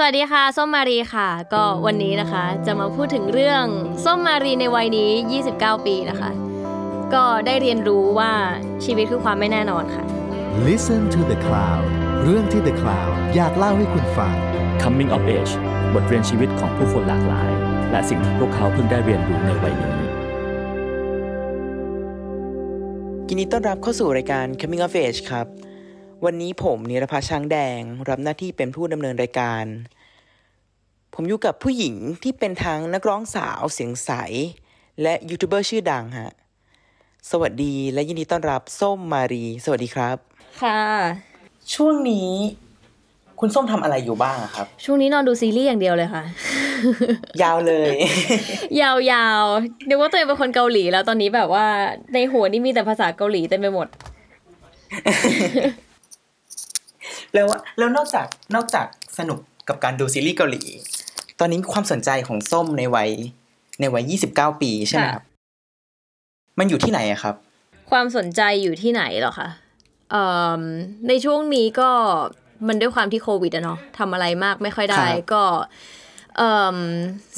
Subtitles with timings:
[0.00, 3.64] สวัสดีค่ะ ส้มมารีค่ะ ก็วันนี้นะคะ จะมาพูดถึงเรื่อง
[4.04, 5.10] ส้มมารีในวัยนี้
[5.50, 6.30] 29 ปีนะคะ
[7.14, 8.32] ก็ได้เรียนรู้ว่า
[8.84, 10.04] ชีวิตคือความไม่แน่นอนค่ะ
[10.68, 11.84] Listen to the Cloud
[12.24, 14.34] เรื่องที่ The Cloud อยากเล่าให้คุณฟัง
[14.82, 15.52] Coming of Age
[15.94, 17.50] บทเรียนชีวิตของผู้คนหลากหลาย
[17.90, 19.96] และสิ่งที่พวกเขาเพิ่งได้เรียนรู้ในวัยนี้
[23.28, 25.46] ยินดีต้อนรับเข้าสู่รายการ Coming of Age ครับ
[26.24, 29.64] วันนี้ผมนิรพัชช้างแดง รับหน้าที่เป็นผู้ดำเนินรายการ
[31.14, 34.10] ผมอยู่กับผู้หญิงที่เป็นทั้งนักร้องสาวเสียงใส
[35.02, 36.32] และยูทูบเบอร์ชื่อดังฮะ
[37.30, 40.16] สวัสดีและยินดีต้อนรับส้มมารี สวัสดีครับ
[40.62, 40.82] ค่ะ
[41.74, 42.30] ช่วงนี้
[43.40, 46.24] คุณส้มทำอะไรอยู่บ้างอะครับ ช่วงนี้นอนดูซีรีส์อย่างเดียวเลยค่ะ
[47.42, 47.94] ยาวเลย
[48.80, 51.66] ยาวๆเดี๋ยวว่าตัวเองเป็นคนเกาหลีแล้วตอนนี้แบบว่า
[52.14, 53.88] ในหัวนี่มีแต่ภาษาเกาหลีเต็มไปหมด
[57.34, 57.46] แล้ว
[57.78, 58.86] แล้วนอกจากนอกจาก
[59.18, 60.62] สนุกกับการดูซีรีส์เกาหลี
[61.38, 63.10] ตอนนี้ความสนใจของส้มในวัย
[63.80, 65.24] ในวัย29ปีใช่ไหมครับ
[66.58, 67.34] มันอยู่ที่ไหนอะครับ
[67.90, 69.48] ความสนใจอยู่ที่ไหนเหรอคะ
[70.10, 70.22] เอ่
[70.60, 70.62] อ
[71.08, 71.90] ในช่วงนี้ก็
[72.68, 75.44] มันด้วยความที่โควิดอะเนาะทำอะไรมากไม่ค่อยได้ครับก็
[76.36, 76.78] เอ่อ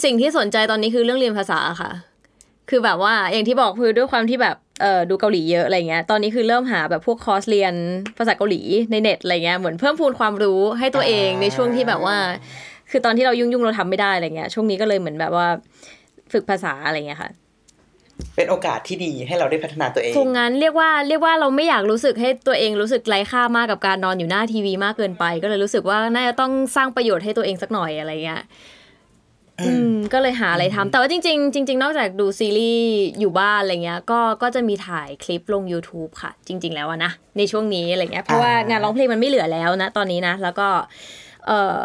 [0.04, 1.90] สิ่งที่สนใจตอนนี้คือเรื่องเรียนภาษาค่ะ
[2.70, 7.74] คือแบบว่าอย่างที่บอกคือด้วยความที่แบบ เอ่อดูเกาหลีเยอะอะไรเงี้ย ตอนนี้คือเริ่มหาแบบพวกคอร์สเรียน
[8.18, 12.16] ภาษาเกาหลีในเน็ตอะไรเงี้ย เหมือนเพิ่มพูนความรู้ให้ตัวเองในช่วงที่แบบว่า
[12.90, 15.46] คือตอนที่เรายุ่งๆเราทำไม่ได้อะไรเงี้ย ช่วงนี้ก็เลยเหมือนแบบว่า
[16.32, 17.30] ฝึกภาษาอะไรเงี้ยค่ะ
[18.36, 28.42] เป็นโอกาสที่ดีให้เราได้พัฒนาตัวเองคงงั้นเรียกว่าเรียกว่าเราไม่อยากรู้สึกให้ตัวเองรู้สึกไร้ค่ามากกับการนอนอยู่หน้าทีวีมากเกินไป ก็เลยรู้สึกว่าน่าจะต้องสร้างประโยชน์ให้ตัวเองสักหน่อยอะไรเงี้ย
[29.66, 40.68] อืมก็เลยหาอะไรทำแต่ว่าจริง ๆ จริง ๆ นอกจากดูซีรีส์อยู่บ้านอะไรเงี้ยก็ก็จะมีถ่ายคลิปลง YouTube ค่ะ จริง ๆ แล้วอะนะในช่วงนี้อะไรเงี้ยเพราะว่าอ่างงานร้องเพลงมันไม่เหลือแล้วนะตอนนี้นะ แล้วก็
[41.46, 41.84] เอ่อ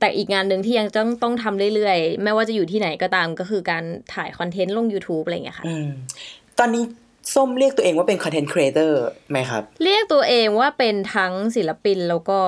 [0.00, 5.86] แต่อีกงานหนึ่งที่ยังต้องต้องทำเรื่อยๆ ไม่ว่าจะอยู่ที่ไหนก็ตามก็คือการถ่ายคอนเทนต์ลง YouTube อะไรเงี้ยค่ะอืม
[6.58, 6.84] ตอนนี้
[7.34, 8.98] ส้มเรียกตัวเองว่าเป็นคอนเทนต์ครีเอเตอร์
[9.30, 12.38] ไหมครับ เรียกตัวเองว่าเป็นทั้งศิลปินแล้วก็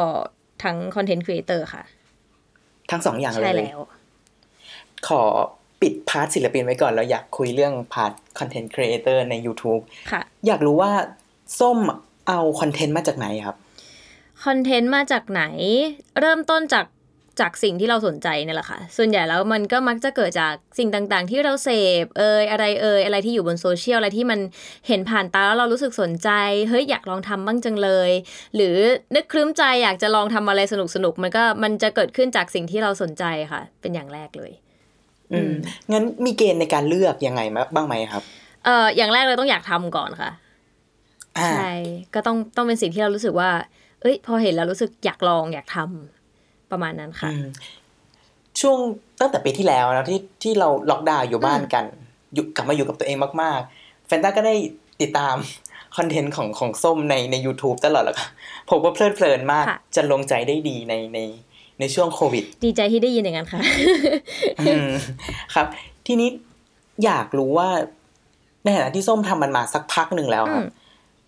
[0.65, 1.83] ทั้ง content creator ค่ะ
[2.91, 3.81] ทั้งสองอย่างเลย ใช่ แล้ว
[5.09, 5.23] ขอ
[5.81, 10.91] ปิด part ศิลปินไว้ก่อนแล้วอยากคุยเรื่อง part content creator ใน YouTube ค่ะ อยากรู้ว่า
[11.61, 11.79] ส้ม
[12.29, 13.57] เอาคอนเทนต์มาจากไหนครับ
[14.45, 15.43] คอนเทนต์มาจากไหน
[16.21, 16.87] เริ่มต้นจาก
[17.41, 21.69] จากสิ่งที่เราสนใจเนี่ยแหละค่ะ ส่วนใหญ่แล้วมันก็มักจะเกิดจากสิ่งต่างๆ ที่เราเส
[22.03, 24.41] พเอยอะไรเอยอะไรที่อยู่บนโซเชียลอะไรที่มัน
[24.89, 26.31] เห็นผ่านตาแล้วเรารู้สึกสนใจ
[26.69, 28.11] เฮ้ยอยากลองทำบ้างจังเลย
[28.55, 28.77] หรือ
[29.15, 34.53] นึกครึ้มใจอยากจะลองทำอะไรสนุกๆมันก็มันจะเกิดขึ้นจากสิ่งที่เราสนใจค่ะ เป็นอย่างแรกเลย
[35.33, 35.53] อืม
[35.93, 38.23] งั้นมีเกณฑ์ในการเลือกยังไงมาบ้างไหมครับ
[38.65, 40.31] เอ่ออย่างแรกเลยต้องอยากทำก่อนค่ะ
[41.39, 41.71] อ่าใช่
[42.15, 43.51] ก็ต้องต้องเป็นสิ่งที่เรารู้สึกว่า
[44.01, 47.47] เอ้ย พอเห็นแล้วรู้สึกอยากลองอยากทำประมาณนั้นค่ะอืม
[48.61, 48.79] ช่วง
[49.21, 51.85] ตั้งแต่ปีที่แล้วนะที่ที่เราล็อกดาวน์อยู่บ้านกัน
[52.35, 54.55] อยู่กลับมาอยู่กับตัวเองมากๆแฟนต้าก็ได้
[55.01, 55.37] ติดตาม
[55.97, 58.29] คอนเทนต์ของของส้มในใน u t u b e ตลอดแล้วค่ะ
[58.71, 61.19] ผมว่าเพลิดเพลินมากค่ะจะลงใจได้ดีในใน
[61.81, 63.61] ในช่วงโควิด ดีใจที่ได้ยินอย่างนั้นค่ะ
[64.61, 64.89] อืม
[65.55, 65.67] ครับ
[66.07, 66.29] ทีนี้
[67.05, 67.69] อยากรู้ว่า
[68.63, 70.69] ในฐานะที่ส้มทำมันมาสักพักหนึ่งแล้วครับอืม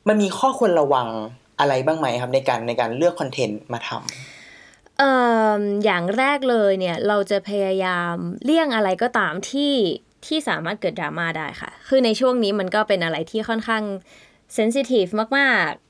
[0.08, 1.08] มันมีข้อควรระวัง
[1.60, 5.12] อะไรบ้างไหมครับ ในการในการเลือกคอนเทนต์มาทำเอ่
[5.58, 9.72] ออย่างแรกเลยเนี่ยเราจะพยายามเลี่ยงอะไรก็ตามที่
[10.26, 13.82] ที่สามารถเกิดดราม่าได้ค่ะ คือในช่วงนี้มันก็เป็นอะไรที่ค่อนข้าง
[14.54, 15.89] เซนซิทีฟมากใช่ๆอืม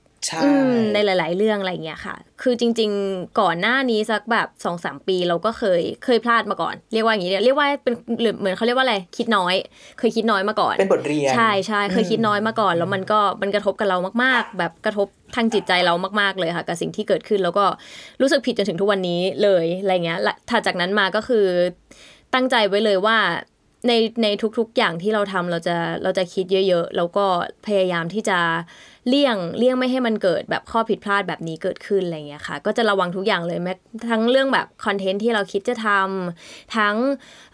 [0.94, 9.54] ในหลาย ๆ เรื่องอะไรเงี้ยค่ะ คือจริง ๆ ก่อนหน้านี้สักแบบสองสามปีเราก็เคยเคยพลาดมาก่อน เรียกว่าอย่างนี้เรียกว่าเป็นหรือเหมือนเขาเรียกว่าอะไรคิดน้อย
[9.98, 17.64] เคยคิดน้อยมาก่อน เป็นบทเรียน ใช่ใช่เคยคิดน้อยมาก่อน แล้วมันก็มันกระทบกับเรามาก ๆ แบบกระทบทางจิตใจเรามาก ๆ เลยค่ะ กับสิ่งที่เกิดขึ้นแล้วก็
[18.20, 21.47] รู้สึกผิดจนถึงทุกวันนี้เลยอะไรเงี้ยและถัดจากนั้นมาก็คือ
[22.34, 23.19] ตั้งใจไว้เลยว่า
[23.88, 23.92] ใน
[24.22, 24.26] ใน
[24.58, 27.26] ทุกๆอย่างที่เราทำเราจะเราจะคิดเยอะ ๆ แล้วก็
[27.66, 28.38] พยายามที่จะ
[29.08, 33.72] เลี่ยงเลี่ยงไม่ให้มันเกิดแบบข้อผิดพลาดแบบนี้เกิดขึ้นอะไรเงี้ยค่ะ ก็จะระวังทุกอย่างเลยแม้
[34.10, 36.94] ทั้งเรื่องแบบคอนเทนต์ที่เราคิดจะทำทั้ง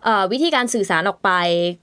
[0.05, 1.31] เอ่อวิธีการสื่อสารออกไป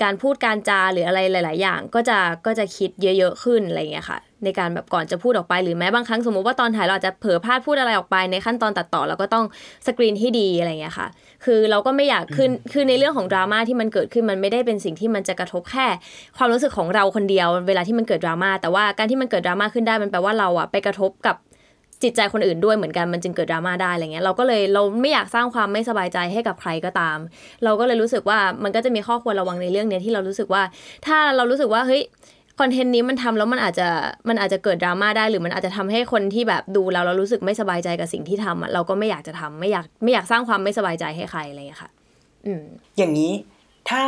[0.04, 9.46] การพูดการจาหรืออะไรหลาย ๆ อย่างก็จะก็จะคิดเยอะ ๆ ขึ้นอะไรเงี้ยค่ะ ในการแบบก่อนจะพูดออกไปหรือแม้บางครั้งสมมติว่าตอนถ่ายเราอาจจะเผลอพลาดพูดอะไรออกไปในขั้นตอนตัดต่อเราก็ต้อง
[9.88, 11.08] สกรีนให้ดีอะไรเงี้ยค่ะ
[11.46, 15.88] คือเราก็ไม่อยากขึ้นคือในเรื่องของดราม่าที่มันเกิดขึ้นมันไม่ได้เป็นสิ่งที่มันจะกระทบแค่
[16.38, 21.36] ความรู้สึกของเราคนเดียว เวลาที่มันเกิดดราม่าแต่ว่าการที่มันเกิดดราม่าขึ้นได้มันแปลว่าเราอะไปกระทบกับ
[22.04, 27.18] จิตใจคนอื่นด้วยเหมือนกันมันจึงเกิดดราม่าได้อะไรเงี้ยเราก็เลยเราไม่อยากสร้างความไม่สบายใจให้กับใครก็ตาม
[27.64, 30.64] เราก็เลยรู้สึกว่ามันก็จะมีข้อควรระวังในเรื่องเนี้ยที่เรารู้สึกว่า
[31.06, 32.02] ถ้าเรารู้สึกว่าเฮ้ย
[32.60, 33.90] คอนเทนต์นี้มันทำแล้วมันอาจจะ
[34.30, 41.92] มันอาจจะเกิดดราม่าได้หรือมันอาจจะทำให้คนที่แบบดูแล้วเรารู้สึกไม่สบายใจกับสิ่งที่ทำอะเราก็ไม่อยากจะทำไม่อยากไม่อยากสร้างความไม่สบายใจให้ใครอะไรอย่างเงี้ยค่ะ
[42.46, 42.64] อืม
[42.98, 43.32] อย่างนี้
[43.90, 44.02] ถ้า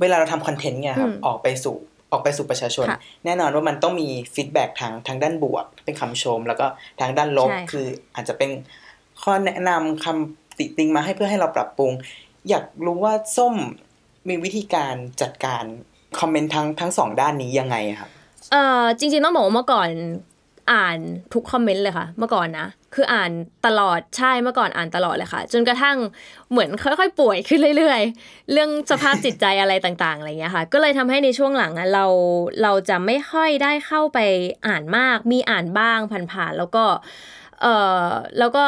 [0.00, 1.76] เวลาเราทำคอนเทนต์เนี่ยครับอืมออกไปสู่
[2.12, 6.66] ออกไปสู่ประชาชนค่ะแน่นอนว่ามันต้องมีฟีดแบ็ทางทางด้านบวก เป็นคำชม แล้วก็
[7.00, 8.50] ทางด้านลบใช่ค่ะคืออาจจะเป็น
[9.22, 11.92] ข้อแนะนำคำติติงมาให้เพื่อให้เราปรับปรุง
[12.48, 13.54] อยากรู้ว่าส้ม
[14.28, 15.64] มีวิธีการจัดการ
[16.20, 18.10] คอมเมนต์ทั้งทั้งสองด้านนี้ยังไงครับ
[18.52, 19.88] เอ่อจริงๆต้องบอกว่าเมื่อก่อน
[20.72, 20.98] อ่าน
[21.34, 23.30] ทุกคอมเมนต์เลยค่ะ เมื่อก่อนนะคืออ่าน
[23.66, 25.96] ตลอดใช่เมื่อก่อนอ่านตลอดเลยค่ะ จนกระทั่ง
[26.50, 32.06] เหมือนค่อยๆ ป่วยขึ้นเรื่อยๆ เรื่องสภาพจิตใจอะไรต่างๆอะไรเงี้ยค่ะ ก็เลยทำให้ในช่วงหลังอะเรา
[32.62, 34.18] เราจะไม่ค่อยได้เข้าไป
[34.66, 35.98] อ่านมาก มีอ่านบ้าง
[36.32, 36.84] ผ่านๆแล้วก็
[37.62, 38.06] เอ่อ
[38.38, 38.64] แล้วก็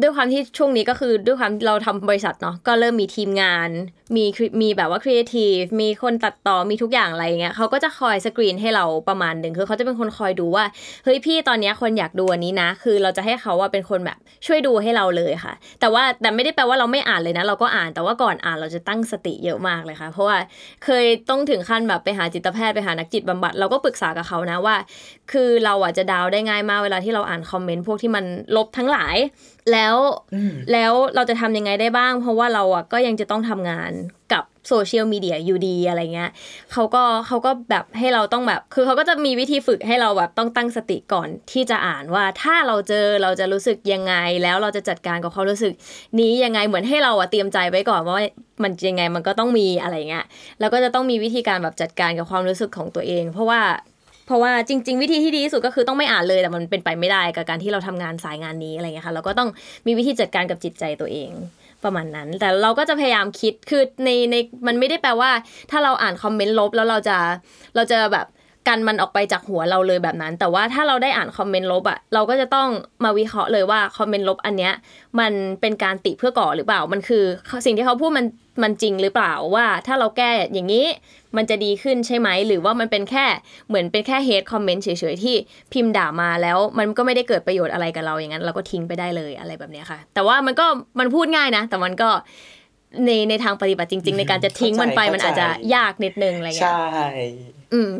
[0.00, 3.70] ด้วยความที่ช่วงนี้ก็คือด้วยความเราทำบริษัทเนาะก็เริ่มมีทีมงาน
[4.16, 4.24] มี
[4.62, 10.64] มีแบบว่าครีเอทีฟมีคนตัดต่อมีทุกอย่างอะไรเงี้ยเขาก็จะคอยสกรีนให้เราประมาณหนึ่งคือเขาจะเป็นคนคอยดูว่า
[11.04, 20.38] เฮ้ยพี่ตอนนี้คนอยากดูอันนี้นะ คือเราจะให้เขาว่าเป็นคนแบบช่วยดูให้เราเลยค่ะ แต่ว่าแต่ไม่ได้แปลว่าเราไม่อ่านเลยนะ เราก็อ่านแต่ว่าก่อนอ่านเราจะตั้งสติเยอะมากเลยค่ะ เพราะว่า
[20.84, 24.76] เคยต้องถึงขั้นแบบไปหาจิตแพทย์ไปหานักจิตบำบัดเราก็ปรึกษากับเขานะว่า
[25.32, 28.24] คือเราอะจะดาวได้ง่ายมากเวลาที่เราอ่านคอมเมนต์พวกที่มัน
[28.56, 29.16] ลบทั้งหลาย
[29.72, 29.96] แล้ว
[30.34, 33.92] อืมแล้วเราจะทำยังไงได้บ้าง เพราะว่าเราอะก็ยังจะต้องทำงาน
[34.32, 36.30] กับโซเชียลมีเดียอยู่ดีอะไรเงี้ย
[36.72, 45.72] เขาก็เขาก็แบบให้เราต้องแบบ คือเขาก็จะมีวิธีฝึกให้เราแบบต้องตั้งสติก่อนที่จะอ่านว่าถ้าเราเจอเราจะรู้สึกยังไง แล้วเราจะจัดการกับความรู้สึก
[46.18, 48.16] นี้ยังไงเหมือนให้เราอะเตรียมใจไว้ก่อนว่า
[48.62, 50.24] มันยังไงมันก็ต้องมีอะไรเงี้ย
[50.60, 53.60] แล้วก็จะต้องมีวิธีการแบบจัดการกับความรู้สึกของตัวเอง เพราะว่า
[54.28, 59.48] เพราะว่าจริง ๆ วิธีที่ดีที่สุดก็คือต้องไม่อ่านเลยแต่มันเป็นไปไม่ได้กับการที่เราทำงานสายงานนี้อะไรเงี้ยค่ะเราก็ต้อง
[59.86, 61.30] มีวิธีจัดการกับจิตใจตัวเอง
[61.84, 64.36] ประมาณนั้น แต่เราก็จะพยายามคิดคือในใน
[64.66, 65.30] มันไม่ได้แปลว่า
[65.70, 67.18] ถ้าเราอ่านคอมเมนต์ลบแล้วเราจะ
[67.76, 68.26] เราจะแบบ
[68.68, 72.68] กันมันออกไปจากหัวเราเลยแบบนั้น แต่ว่าถ้าเราได้อ่านคอมเมนต์ลบอะเราก็จะต้อง
[73.04, 74.72] มาวิเคราะห์เลยว่าคอมเมนต์ลบอันเนี้ย
[75.20, 77.24] มันเป็นการติเพื่อก่อหรือเปล่ามันคือ
[77.66, 78.26] สิ่งที่เขาพูดมัน
[78.62, 80.86] มันจริงหรือเปล่าว่า ถ้าเราแก้อย่างนี้
[81.36, 83.26] มันจะดีขึ้นใช่ไหมหรือว่ามันเป็นแค่
[83.68, 85.36] เหมือนเป็นแค่เฮดคอมเมนต์เฉยๆที่
[85.72, 90.66] พิมพ์ด่ามาแล้วมันก็ไม่ได้เกิดประโยชน์อะไรกับเราอย่างนั้น เราก็ทิ้งไปได้เลยอะไรแบบเนี้ยค่ะ แต่ว่ามันก็
[90.98, 92.10] มันพูดง่ายนะ แต่มันก็
[93.06, 96.74] ในในทางปฏิบัติจริง ๆ ในการจะทิ้งมันไปเข้าใจมันอาจจะยากนิดนึงอะไรเงี้ย่
[97.74, 97.94] อืม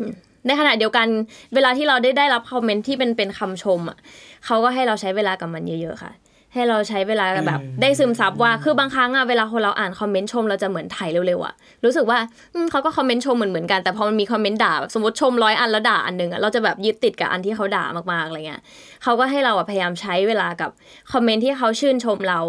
[0.47, 1.07] ในขณะเดียวกัน
[1.55, 3.97] เวลาที่เราได้ได้รับคอมเมนต์ที่เป็นเป็นคำชมอะ
[4.45, 6.13] เขาก็ให้เราใช้เวลากับมันเยอะๆค่ะ
[6.53, 11.53] ให้เราใช้เวลาแบบอืมได้ซึมซับว่าคือบางครั้งอะเวลาคนเราอ่านคอมเมนต์ชมเราจะเหมือนผ่านเร็วๆอะ
[11.85, 12.19] รู้สึกว่า
[12.53, 18.61] อืมเขาก็คอมเมนต์ชมเหมือนเหมือนกันแต่พอมันมีคอมเมนต์ด่าแบบสมมติชมร้อยอันแล้วด่าอันหนึ่งอะเราจะแบบยึดติดกับอันที่เขาด่ามากๆอะไรเงี้ย
[19.03, 20.71] เขาก็ให้เราอะพยายามใช้เวลากับ
[21.13, 22.39] คอมเมนต์ที่เขาชื่นชมเรา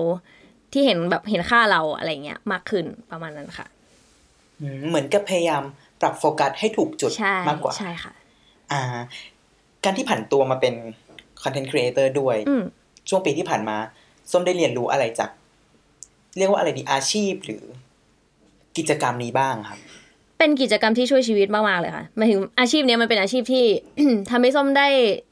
[0.72, 3.66] ที่เห็นแบบเห็นค่าเราอะไรเงี้ยมากขึ้นประมาณนั้นค่ะ
[4.60, 5.62] อืมเหมือนกับพยายาม
[6.00, 8.12] ปรับโฟกัสให้ถูกจุดใช่มากกว่าใช่ค่ะ
[8.72, 8.82] อ่า
[9.84, 10.74] การที่ผันตัวมาเป็น
[11.42, 12.62] content creator ด้วยอืม
[13.08, 13.76] ช่วงปีที่ผ่านมา
[14.30, 15.30] ส้มได้เรียนรู้อะไรจาก
[16.38, 17.62] เรียกว่าอะไรดีอาชีพหรือ
[18.76, 19.78] กิจกรรมนี้บ้างครับ
[20.38, 23.64] เป็นกิจกรรมที่ช่วยชีวิตมากๆเลยค่ะหมายถึงอาชีพเนี้ยมันเป็นอาชีพที่
[24.30, 24.88] ทำให้ส้มได้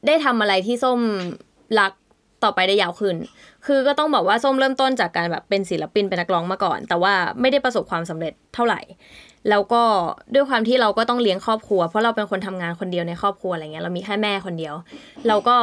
[0.07, 0.99] ได้ทำอะไรที่ส้ม
[1.79, 1.91] รัก
[2.43, 3.15] ต่อไปได้ยาวขึ้น
[3.65, 8.79] คือก็ต้องบอกว่าส้มเริ่มต้นจากการแบบเป็นศิลปินเป็นนักร้องมาก่อน แต่ว่าไม่ได้ประสบความสำเร็จเท่าไหร่
[9.49, 9.83] แล้วก็
[10.33, 14.75] ด้วยความที่เราก็ต้องเลี้ยงครอบครัว เพราะเราเป็นคนทำงานคนเดียวในครอบครัวอะไรเงี้ยเรามีแค่แม่คนเดียว
[15.27, 15.57] เราก็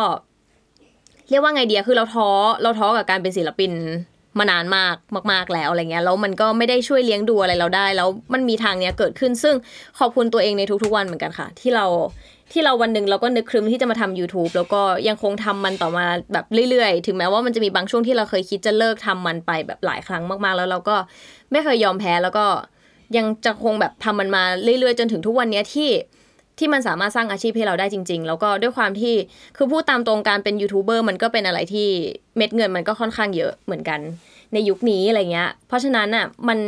[1.29, 2.29] เรียกว่าไงเดียคือเราท้อ
[2.63, 3.73] เราท้อกับการเป็นศิลปิน
[4.39, 4.97] มานานมาก
[5.33, 9.55] มาก ๆแล้วอะไรเงี้ยแล้วมันก็ไม่ได้ช่วยเลี้ยงดูอะไรเราได้ แล้วมันมีทางเนี้ยเกิดขึ้น ซึ่ง
[9.99, 11.87] ขอบคุณตัวเองในทุกๆวันเหมือนกันค่ะ ที่เรา
[12.53, 20.97] ที่เราวันหนึ่งเราก็นึกครึมที่จะมาทำ YouTube แล้วก็ยังคงทำมันต่อมาแบบเรื่อยๆ ถึงแม้ว่ามันจะมีบางช่วงที่เราเคยคิดจะเลิกทำมันไปแบบหลายครั้งมากๆ แล้วเราก็
[21.53, 22.47] ไม่เคยยอมแพ้แล้วก็
[23.17, 25.91] ยังจะคงแบบทำมันมาเรื่อยๆ จนถึงทุกวันเนี้ยที่
[26.59, 29.15] ที่มันสามารถสร้างอาชีพให้เราได้จริง ๆ แล้วก็ด้วยความที่
[29.57, 31.89] คือพูดตามตรงการเป็นยูทูบเบอร์มันก็เป็นอะไรที่
[32.37, 34.01] เม็ดเงินมันก็ค่อนข้างเยอะเหมือนกัน
[34.53, 36.59] ในยุคนี้อะไรเงี้ย เพราะฉะนั้นอะมัน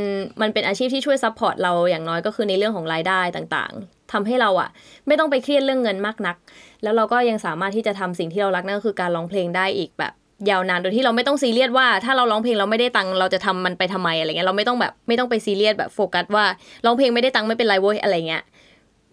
[0.41, 4.69] มันเป็นอาชีพที่ช่วย support เราอย่างน้อยก็คือในเรื่องของรายได้ต่างๆทำให้เราอะ
[5.07, 6.37] ไม่ต้องไปเครียดเรื่องเงินมากนัก
[6.83, 10.13] แล้วเราก็ยังสามารถที่จะทำสิ่งที่เรารักนั่นก็คือการร้องเพลงได้อีกแบบ
[10.51, 16.45] ยาวนานโดยที่เราไม่ต้องซีเรียสว่า ถ้าเราร้องเพลงเราไม่ได้ตังค์เราจะทำมันไปทำไมอะไรเงี้ยเราไม่ต้องแบบไม่ต้องไปซีเรียสแบบโฟกัสว่า
[16.85, 18.43] ร้องเพลงไม่ได้ตังค์ไม่เป็นไรเว้ยอะไรเงี้ย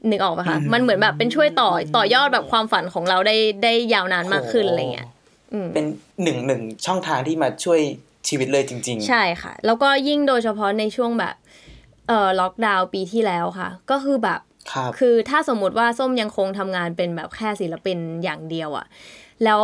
[0.09, 5.07] นึกออกปะคะมันเหมือนแบบเป็นช่วยต่อต่อยอดแบบความฝันของเราได้ได้ยาวนานมากขึ้นอะไรเงี้ย
[5.53, 5.85] อืมเป็น
[6.23, 7.79] หนึ่งหนึ่งช่องทางที่มาช่วย
[8.27, 11.35] ชีวิตเลยจริง ๆ ใช่ค่ะ แล้วก็ยิ่งโดยเฉพาะในช่วงแบบ
[12.07, 14.39] เอ่อล็อกดาวน์ปีที่แล้วค่ะ ก็คือแบบ
[14.73, 18.85] ครับคือถ้าสมมุติว่าส้มยังคงทำงานเป็นแบบแค่ศิลปินอย่างเดียวอะ
[19.43, 19.61] แล้ว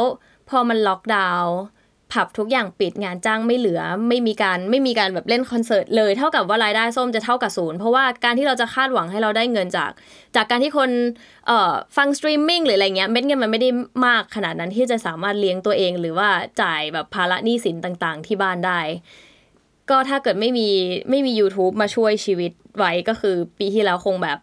[0.52, 1.56] พอมันล็อกดาวน์
[2.18, 9.92] ผับทุกอย่างปิดงานจ้างไม่เหลือ ไม่มีการไม่มีการแบบเล่นคอนเสิร์ตเลย เท่ากับว่ารายได้ส้มจะเท่ากับศูนย์เพราะว่าการที่เราจะคาดหวังให้เราได้เงินจาก
[10.36, 10.90] จากการที่คน
[11.48, 13.70] เอ่อฟังสตรีมมิ่งหรืออะไรเงี้ยเม็ดเงินมันไม่ได้
[14.06, 16.30] มากขนาดนั้นที่จะสามารถเลี้ยงตัวเองหรือว่า
[16.62, 18.80] จ่ายแบบภาระหนี้สินต่างๆ ที่บ้านได้
[19.90, 20.68] ก็ถ้าเกิดไม่มี
[21.10, 24.40] ไม่มี YouTube มาช่วยชีวิตไว้ก็คือปีที่แล้วคงแบบ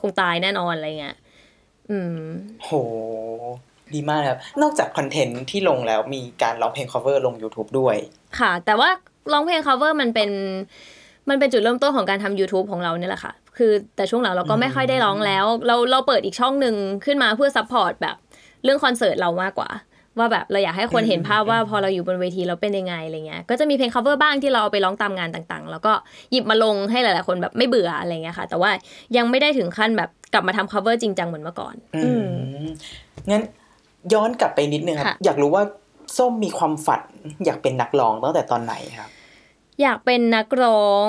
[0.00, 1.16] คงตายแน่นอนอะไรเงี้ย
[1.90, 2.20] อืม
[2.64, 2.70] โห
[3.94, 7.96] ดีมากครับ นอกจากคอนเทนต์ที่ลงแล้วมีการร้องเพลง cover ลง YouTube ด้วย
[8.38, 8.88] ค่ะ แต่ว่า
[9.32, 10.30] ร้องเพลง cover มันเป็น
[11.28, 18.16] มันเป็นจุดเริ่มต้นของการทำ YouTube ของเราเนี่ยแหละค่ะ คือแต่ช่วงหลังเราก็ไม่ค่อยได้ร้องแล้ว เราเราเปิดอีกช่องหนึ่งขึ้นมาเพื่อ support แบบ
[18.64, 19.70] เรื่องคอนเสิร์ตเรามากกว่า
[20.18, 25.92] ว่าแบบเราอยากให้คนเห็นภาพว่าพอเราอยู่บนเวทีเราเป็นยังไงอะไรเงี้ย ก็จะมีเพลง cover บ้างที่เราเอาไปร้องตามงานต่างๆ แล้วก็
[26.32, 28.70] หยิบมาลงให้หลายๆคนแบบไม่เบื่ออะไรเงี้ยค่ะ แต่ว่า
[29.16, 32.26] ยังไม่ได้ถึงขั้นแบบกลับมาทำ cover จริงจังเหมือนเมื่อก่อน อืม
[33.30, 33.42] งั้น
[34.14, 35.62] ย้อนกลับไปนิดนึงครับค่ะอยากรู้ว่า
[36.16, 37.02] ส้มมีความฝัน
[37.44, 39.10] อยากเป็นนักร้องตั้งแต่ตอนไหนครับ
[39.82, 41.08] อยากเป็นนักร้อง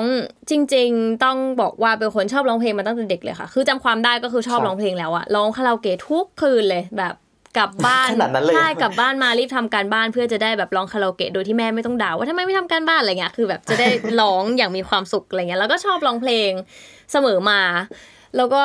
[0.50, 7.14] จริง ๆ ต้องบอกว่าเป็นคนชอบร้องเพลงมาตั้งแต่เด็กเลยค่ะ คือจำความได้ก็คือชอบครับร้องเพลงแล้วอะร้องคาราโอเกะทุกคืนเลยแบบ
[7.56, 13.88] กลับบ้านขนาดนั้นเลยใช่กลับบ้านมารีบทำการบ้านเพื่อจะได้แบบร้องคาราโอเกะโดยที่แม่ไม่ต้องด่าว่าทำไมไม่ทำการบ้านอะไรเงี้ยคือแบบจะได้
[14.20, 16.50] ร้องอย่างมีความสุขอะไรเงี้ยแล้วก็ชอบร้องเพลง
[17.12, 17.60] เสมอมา
[18.36, 18.64] แล้วก็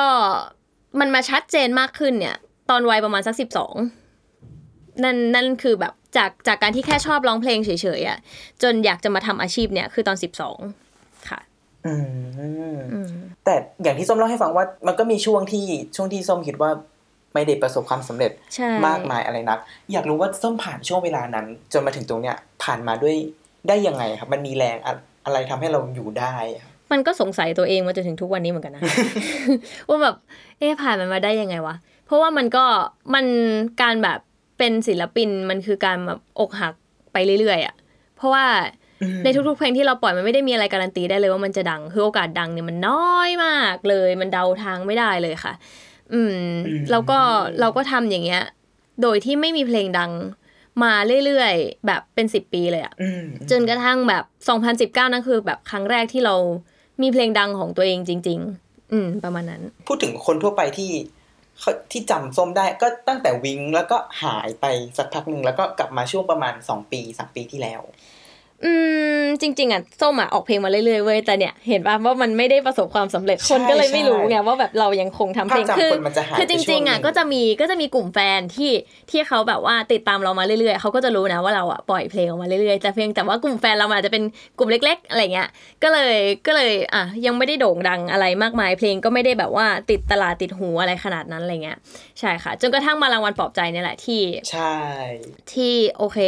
[1.00, 2.36] มันมาชัดเจนมากขึ้นเนี่ย
[2.70, 3.74] ตอนวัยประมาณสักสิบสอง
[5.04, 8.18] นั่นนั่นคือแบบจากจากการที่แค่ชอบร้องเพลงเฉยๆอะ
[8.62, 10.58] จนอยากจะมาทำอาชีพเนี่ยคือตอนสิบสอง
[11.28, 11.40] ค่ะ
[11.86, 11.94] อื
[12.74, 12.78] ม
[13.44, 15.64] แต่อย่างที่ส้มเล่าให้ฟังว่า มันก็มีช่วงที่
[15.96, 16.70] ช่วงที่ส้มคิดว่า
[17.34, 19.58] ไม่ได้ประสบความสำเร็จใช่มากมายอะไรนัก
[19.92, 23.16] อยากรู้ว่าส้มผ่านช่วงเวลานั้น จนมาถึงตรงเนี้ยผ่านมาด้วย
[23.68, 28.82] ได้ยังไงครับ มันมีแรงอะอะไรทำให้เราอยู่ได้ครับมันก็สงสัยตัวเองมาจนถึงทุกวันนี้เหมือนกันนะ
[29.88, 30.14] ว่าแบบ
[30.58, 31.74] เอ๊ะผ่านมันมาได้ยังไงวะ
[32.06, 32.64] เพราะว่ามันก็
[33.14, 33.26] มัน
[33.82, 34.20] การแบบ
[34.58, 36.74] เป็นศิลปินมันคือการแบบอกหัก
[37.12, 37.74] ไปเรื่อยๆอะ
[38.16, 38.46] เพราะว่า
[39.24, 45.52] ในทุกๆเพลงที่เราปล่อยมันไม่ได้มีอะไรการันตีได้เลยว่ามันจะดังคือโอกาสดังเนี่ยมันน้อยมากเลย มันเดาทางไม่ได้เลยค่ะ
[46.12, 46.38] อืม
[46.90, 47.18] แล้วก็
[47.60, 48.42] เราก็ทำอย่างเงี้ย
[49.02, 50.12] โดยที่ไม่มีเพลงดัง
[50.82, 50.92] มา
[51.24, 54.24] เรื่อยๆ แบบเป็นสิบปีเลยอะอืมจนกระทั่งแบบ
[54.92, 56.34] 2019นั่นคือแบบครั้งแรกที่เรา
[57.02, 61.17] มีเพลงดังของตัวเองจริง ๆ อืมประมาณนั้น พูดถึงคนทั่วไปที่เขา
[61.92, 67.82] ที่จำส้มได้ก็ตั้งแต่วิงแล้วก็หายไปสักพักหนึ่งแล้วก็กลับมาช่วงประมาณสองปีสามปีที่แล้ว
[68.64, 68.72] อื
[69.20, 78.72] มจริง ๆอะส้มอะออกเพลงมาเรื่อยๆเว้ยแต่เนี่ยเห็นป่ะว่ามันไม่ได้ประสบความสำเร็จใช่คนก็เลยไม่รู้ใช่ไงว่าแบบเรายังคงทำเพลงภาพจำคือคนมันจะหายคือไปจช่ริวงงๆอะหนึ่งก็จะมีก็จะมีกลุ่มแฟนที่
[79.10, 84.22] ที่เขาแบบว่าติดตามเรามาเรื่อยๆเขาก็จะรู้นะว่าเราอะปล่อยเพลงออกมาเรื่อยๆแต่เพียงแต่ว่ากลุ่มแฟนเรามันอาจจะเป็น
[84.58, 85.48] กลุ่มเล็ก ๆ อะไรเงี้ย
[85.82, 91.78] ก็เลยก็เลยอะยังไม่ได้โด่งดังอะไรมากมาย เพลงก็ไม่ได้แบบว่าติดตลาดติดหูอะไรขนาดนั้นอะไรเงี้ย
[92.20, 94.74] ใช่ค่ะ จนกระทั่งมารางวัลปลอบใจเนี่ยแหละที่ใช่
[95.52, 96.18] ที่โอเค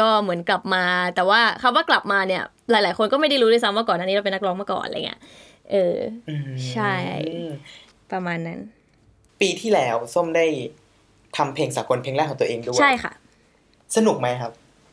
[0.00, 0.84] ก็เหมือนกลับมา
[1.16, 5.20] แต่ว่าคำว่ากลับมาเนี่ย หลาย ๆ คนก็ไม่ได้รู้ด้วยซ้ำว่าก่อนหน้านี้เราเป็นนักร้องมาก่อนอะไรเงี้ย
[5.72, 5.96] เออ
[6.28, 6.94] อืมใช่
[8.12, 8.58] ประมาณนั้น
[9.40, 10.46] ปีที่แล้วส้มได้
[11.36, 13.12] ทำเพลงสากลเพลงแรกของตัวเองด้วยใช่ค่ะ
[13.96, 14.52] สนุกไหมครับ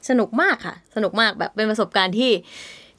[0.09, 2.31] สนุกมากค่ะ สนุกมากแบบเป็นประสบการณ์ที่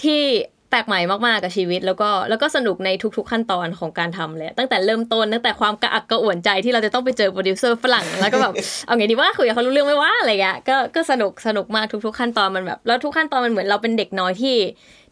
[0.03, 0.21] ที่
[0.53, 8.53] แปลกใหม่มากๆกับชีวิต แล้วก็แล้วก็สนุกในทุก ๆ ขั้นตอนของการทำเลยตั้งแต่เริ่มต้นตั้งแต่ความกระอักกระอ่วนใจที่เราจะต้องไปเจอโปรดิวเซอร์ฝรั่งแล้วก็แบบ
[8.87, 14.57] เอาไงดีว่าคุยกับเขารู้เรื่องไหมว่าอะไรเงี้ยก็ก็สนุกสนุกมากทุก ๆ ขั้นตอนมันแบบ แล้วทุกขั้นตอนมันเหมือนเราเป็นเด็กน้อยที่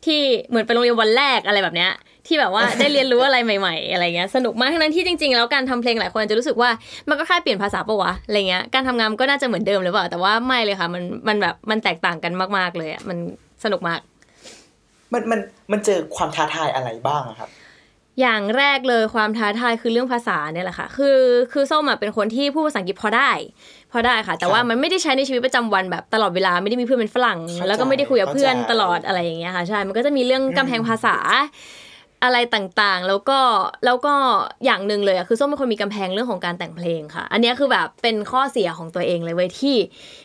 [0.06, 1.90] ที่เหมือนไปโรงเรียนวันแรกอะไรแบบเนี้ย
[2.26, 6.70] ที่แบบว่าได้เรียนรู้อะไรใหม่ ๆ อะไรเงี้ยสนุกมากทั้งนั้นที่จริงๆแล้วการทำเพลงหลายคนจะรู้สึกว่า
[7.08, 13.18] มันก็แค่เปลี่ยนภาษาปะวะอะไรเงี้ยการทำงานก็น่าจะเหมือนเดิมหรือเปล่าแต่ว่าไม่เลยค่ะมันมันแบบมันแตกต่างกันมากๆเลยอะมัน
[13.64, 14.00] สนุกมาก
[15.12, 15.40] มันมัน
[15.72, 17.50] มันเจอความท้าทายอะไรบ้างอะครับ
[18.20, 21.18] อย่างแรกเลยความท้าทายคือเรื่องภาษาเนี่ยแหละค่ะ คือ
[21.52, 23.30] คือส้มอะเป็นคนที่พูดภาษาอังกฤษพอได้
[23.92, 31.16] พอได้ค่ะ แต่ว่ามันไม่ได้ใช้ในชีวิตประจำวันแบบตลอดเวลาไม่ได้มีเพื่อนเป็นฝรั่งเข้าใจแล้วก็ไม่ได้คุยกับเพื่อนเข้าใจตลอดอะไรอย่างเงี้ยค่ะใช่มันก็จะมีเรื่องกำแพงภาษา
[32.24, 33.38] อะไรต่างๆ แล้วก็
[33.84, 34.14] แล้วก็
[34.64, 39.76] อย่างหนึ่งเลยอะคือส้มเป็นคนมีกำแพงเรื่องของการแต่งเพลงค่ะ อันนี้คือแบบเป็นข้อเสียของตัวเองเลยเว้ยที่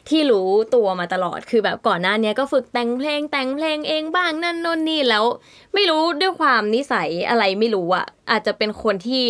[0.10, 5.25] ที่รู้ตัวมาตลอดคือแบบก่อนหน้านี้ก็ฝึกแต่งเพลงแต่งเพลงเองบ้างนั่นน่นนี่แล้ว
[5.74, 9.25] ไม่รู้ด้วยความนิสัยอะไรไม่รู้อะอาจจะเป็นคนที่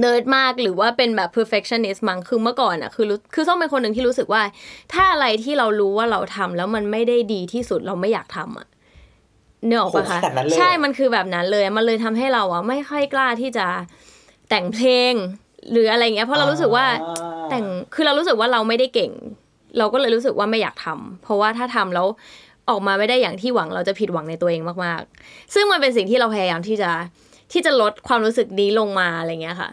[0.00, 4.42] เนิร์ดมากหรือว่าเป็นแบบ perfectionist มั้งคือเมื่อก่อนอะคือรู้คือส้มเป็นคนหนึ่งที่รู้สึกว่า
[4.92, 8.66] ถ้าอะไรที่เรารู้ว่าเราทำแล้วมันไม่ได้ดีที่สุดเราไม่อยากทำอะ
[9.66, 13.66] เนื้อออกปะคะโหขนาดนั้นเลยใช่มันคือแบบนั้นเลยมันเลยทำให้เราอะไม่ค่อยกล้าที่จะ
[14.50, 15.12] แต่งเพลง
[15.72, 16.86] หรืออะไรเงี้ยเพราะเรารู้สึกว่า
[17.50, 19.12] แต่งคือเรารู้สึกว่าเราไม่ได้เก่ง
[19.78, 22.06] เราก็เลยรู้สึกว่าไม่อยากทำเพราะว่าถ้าทำแล้ว
[22.68, 26.90] ออกมาไม่ได้อย่างที่หวังเราจะผิดหวังในตัวเองมากๆ ซึ่งมันเป็นสิ่งที่เราพยายามที่จะ
[27.52, 29.70] ที่จะลดความรู้สึกนี้ลงมาอะไรเงี้ยค่ะ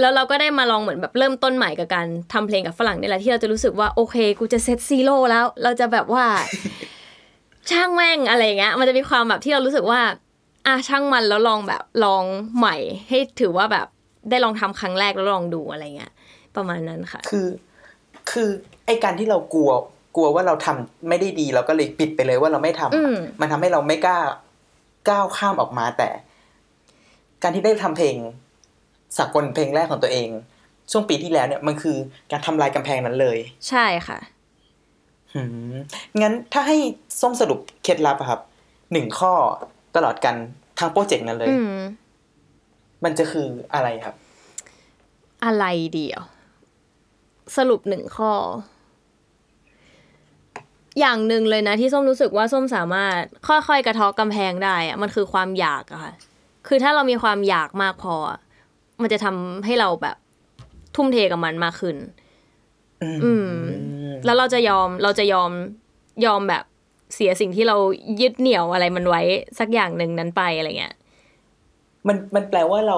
[0.00, 6.24] แล้วเราก็ได้มาลองเหมือนแบบเริ่มต้นใหม่กับการทำเพลงกับฝรั่งนี่แหละที่เราจะรู้สึกว่าโอเค กูจะเซตซีโร่แล้ว เราจะแบบว่า
[7.70, 10.00] ช่างแม่งอะไรอย่างเงี้ย มันจะมีความแบบที่เรารู้สึกว่า
[10.66, 12.24] อะช่างมันแล้วลองแบบลอง
[12.58, 12.76] ใหม่
[13.08, 13.86] ให้ถือว่าแบบ
[14.30, 16.12] ได้ลองทำครั้งแรกแล้วลองดูอะไรเงี้ย
[16.56, 17.46] ประมาณนั้นค่ะ คือ
[18.30, 18.48] คือ
[18.86, 19.70] ไอการที่เรากลัว
[20.16, 24.18] กลัวว่าเราทำไม่ได้ดีเราก็เลยปิดไปเลยว่าเราไม่ทำอือะมมันทำให้เราไม่กล้า
[25.08, 26.08] ก้าวข้ามออกมาแต่
[27.42, 28.16] การที่ได้ทำเพลง
[29.18, 30.28] สากลเพลงแรกของตัวเอง
[30.90, 31.96] ช่วงปีที่แล้วเนี่ยมันคือ
[32.30, 33.38] การทำลายกำแพงนั้นเลย
[33.68, 34.39] ใช่ค่ะหืม
[36.20, 36.76] งั้นถ้าให้
[37.20, 38.40] ส้มสรุปเคล็ดลับอะครับ
[38.92, 39.32] หนึ่งข้อ
[39.96, 40.34] ตลอดกัน
[40.78, 41.78] ทางโปรเจกต์นั้นเลยอืม
[43.04, 44.14] มันจะคืออะไรครับ
[45.44, 46.22] อะไรเดียว
[47.56, 48.32] สรุปหนึ่งข้อ
[51.00, 56.12] อย่างหนึ่งเลยนะที่ส้มรู้สึกว่าส้มสามารถ ค่อยๆกระเทอกกำแพงได้อะมันคือความอยากอะค่ะ
[56.68, 58.40] คือถ้าเรามีความอยากมากพออะ
[59.02, 60.16] มันจะทำให้เราแบบ
[60.96, 61.96] ทุ่มเทกับมันมากขึ้น
[63.02, 63.46] อืม
[64.26, 65.50] แล้วเราจะยอมเราจะยอม
[66.26, 66.64] ยอมแบบ
[67.14, 67.76] เสียสิ่งที่เรา
[68.20, 69.22] ยึดเหนี่ยวอะไรมันไว้
[69.58, 70.94] สักอย่างหนึ่งนั้นไปอะไรเงี้ย
[72.06, 72.96] มันมันแปลว่าเรา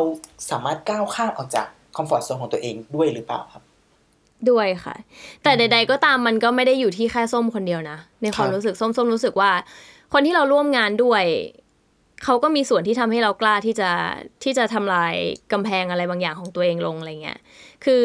[0.50, 3.62] สามารถก้าวข้ามออกจากคอมฟอร์ทโซนของตัวเองด้วยหรือเปล่าครับ
[4.50, 4.94] ด้วยค่ะ
[5.42, 9.50] แต่ใด ๆ ก็ตามมันก็ไม่ได้อยู่ที่แค่ส้มคนเดียวนะ ในความครับรู้สึกส้มส้มรู้สึกว่า
[10.12, 11.24] คนที่เราร่วมงานด้วย
[12.24, 13.90] เขาก็มีส่วนที่ทำให้เรากล้าที่จะ
[14.44, 15.14] ที่จะทำลาย
[15.52, 17.38] กำแพงอะไรบางอย่างของตัวเองลงอะไรเงี้ย
[17.84, 18.04] คือ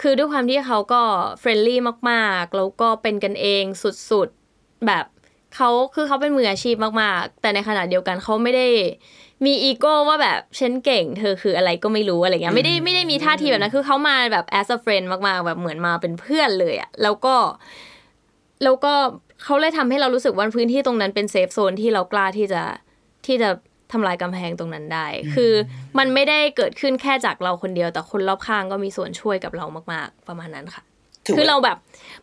[0.00, 1.02] คือด้วยความที่เขาก็
[1.40, 3.64] friendly มากๆ แล้วก็เป็นกันเอง
[4.10, 5.04] สุดๆ แบบ
[5.56, 8.66] เขาคือเขาเป็นมืออาชีพมากๆ แต่ในขณะเดียวกันเขาไม่ได้
[9.46, 17.34] มีอีโก้ว่าแบบฉันเก่ง เธอคืออะไรก็ไม่รู้อะไรเงี้ยไม่ได้ไม่ได้มีท่าทีแบบนั้นคือเขามาแบบ as a friend มากๆ แบบเหมือนมาเป็นเพื่อนเลยอะแล้วก็
[18.64, 18.92] แล้วก็
[19.42, 22.62] เขาเลยทำให้เรารู้สึกว่าพื้นที่ตรงนั้นเป็น safe zone ที่เรากล้าที่จะ
[23.26, 23.50] ที่จะ
[23.92, 25.52] ทำลายกำแพงตรงนั้นได้ คือ
[25.98, 30.82] มันไม่ได้เกิดขึ้นแค่จากเราคนเดียว แต่คนรอบข้างก็มีส่วนช่วยกับเรามากๆ ประมาณนั้นค่ะ
[31.26, 31.76] ถือคือว่าเราแบบ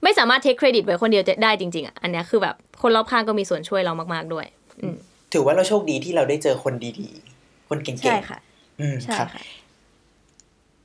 [0.03, 4.45] ไม่สามารถ take credit ไว้คนเดียวจะได้จริงๆอะ อันเนี้ยคือแบบคนรอบข้างก็มีส่วนช่วยเรามากๆด้วย
[4.81, 4.95] อืม
[5.33, 8.39] ถือว่าเราโชคดีที่เราได้เจอคนดีๆ คนเก่งๆ ใช่ค่ะ
[8.79, 9.43] อืมใช่ครับค่ะ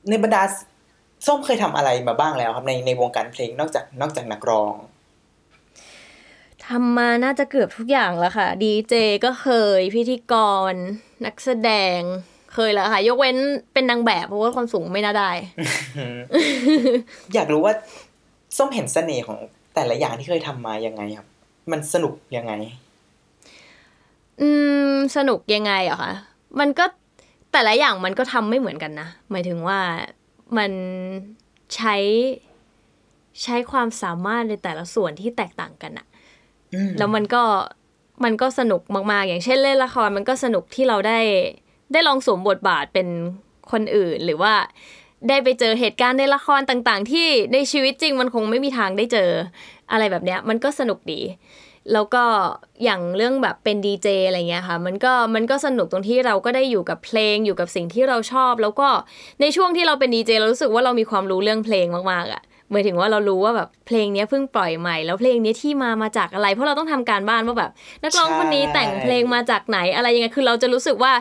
[0.09, 0.43] ในบรรดา
[1.27, 4.73] ส้มเคยทำอะไรมาบ้างแล้วครับในในวงการเพลงนอกจากนอกจากนักร้อง
[6.69, 8.93] ทำมาน่าจะเกือบทุกอย่างแล้วค่ะ ดีเจ
[9.25, 9.47] ก็เค
[9.79, 10.33] ย พิธีก
[10.71, 10.73] ร
[11.25, 11.99] นักแสดง
[12.53, 13.37] เคยแล้วค่ะ ยกเว้น
[13.73, 15.31] เป็นนางแบบเพราะว่าความสูงไม่น่าได้
[17.33, 17.73] อยากรู้ว่า
[18.57, 19.37] ส้มเห็นเสน่ห์ของ
[19.75, 21.27] แต่ละอย่างที่เคยทำมายังไงครับ
[21.71, 22.53] มันสนุกยังไง
[24.41, 24.49] อื
[24.91, 26.13] ม สนุกยังไงอะคะ
[26.59, 26.85] มันก็
[27.53, 29.79] แต่ละอย่างมันก็ทำไม่เหมือนกันนะ หมายถึงว่า
[30.57, 30.71] มัน
[31.75, 31.95] ใช้
[33.43, 36.16] ใช้ความสามารถในแต่ละส่วนที่แตกต่างกันอะอืม
[36.97, 37.43] แล้วมันก็
[38.23, 41.19] มันก็สนุกมากๆ อย่างเช่นเล่นละครมันก็สนุกที่เราได้
[41.91, 43.07] ได้ลองสวมบทบาทเป็น
[43.71, 44.53] คนอื่นหรือว่า
[45.29, 49.29] ได้ไปเจอเหตุการณ์ในละครต่างๆ ที่ในชีวิตจริงมันคงไม่มีทางได้เจอ
[49.91, 51.21] อะไรแบบเนี้ย มันก็สนุกดี
[51.93, 52.23] แล้วก็
[52.83, 58.89] อย่างเรื่องแบบเป็นดีเจอะไรเงี้ยค่ะ มันก็มันก็สนุกตรงที่เราก็ได้อยู่กับเพลงอยู่กับสิ่งที่เราชอบ แล้วก็
[59.41, 67.71] ในช่วงที่เราเป็นดีเจเรารู้สึกว่าเรามีความรู้เรื่องเพลงมากๆอะ หมายถึงว่าเรารู้ว่าแบบเพลงนี้เพิ่งปล่อยใหม่ แล้วเพลงนี้ที่มามาจากอะไร เพราะเราต้องทำการบ้านว่าแบบ
[68.03, 71.11] นักร้องคนนี้แต่งเพลงมาจากไหนอะไรยังไงคือเราจะรู้สึกว่า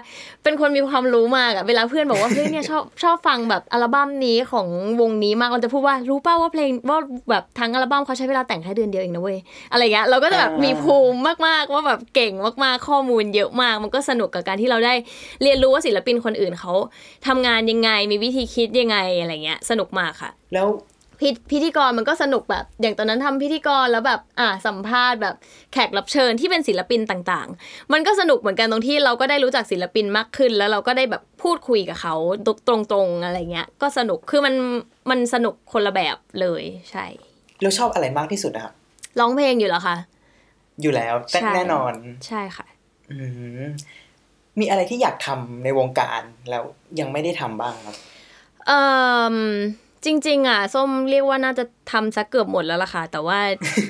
[0.43, 4.67] เป็นคนมีความรู้มากอะเวลาเพื่อนบอกว่าเฮ้ยเนี่ยชอบชอบฟังแบบอัลบั้มนี้ของ
[5.01, 6.99] วงนี้มากเราจะพูดว่ารู้ป้าว่าเพลงว่า
[7.31, 9.39] แบบทั้งอัลบั้มเขาใช้เวลาแต่งแค่เดือนเดียวเองนะเว้ย
[9.73, 12.33] อะไรเงี้ยเราก็จะแบบมีภูมิมากๆว่าแบบเก่ง
[12.65, 14.95] มากๆข้อมูลเยอะมาก มันก็สนุกกับการที่เราได้
[15.43, 16.73] เรียนรู้ว่าศิลปินคนอื่นเขา
[17.27, 20.69] ทำงานยังไงมีวิธีคิดยังไงอะไรเงี้ยสนุกมากค่ะ แล้ว
[21.21, 25.35] พิพิธีกรมันก็สนุกแบบ อย่างตอนนั้นทำพิธีกรแล้วแบบอ่าสัมภาษณ์แบบ
[25.73, 32.15] แขกรับเชิญที่เป็นศิลปินต่างๆ มันก็สนุกเหมือนกันตรงที่เราก็ได้รู้จักศิลปินมากขึ้น แล้วเราก็ได้แบบพูดคุยกับเขา
[32.69, 34.55] ตรงๆอะไรเงี้ย ก็สนุกคือมัน
[35.11, 37.05] มันสนุกคนละแบบเลยใช่
[37.63, 38.75] เราชอบอะไรมากที่สุดนะครับ
[39.21, 39.97] ร้องเพลงอยู่แล้วค่ะ
[40.83, 41.93] อยู่แล้วแต่ใช่แน่นอน
[42.27, 42.67] ใช่ค่ะ
[43.11, 43.17] อื
[43.63, 43.67] ม
[44.61, 46.63] มีอะไรที่อยากทำในวงการแล้ว
[47.01, 47.97] ยังไม่ได้ทำบ้างครับ
[48.67, 48.81] เอ่
[49.35, 49.37] อ
[50.07, 53.38] จริง ๆ อะ ส้มเรียกว่าน่าจะทำซะเกือบหมดแล้วล่ะค่ะ แต่ว่า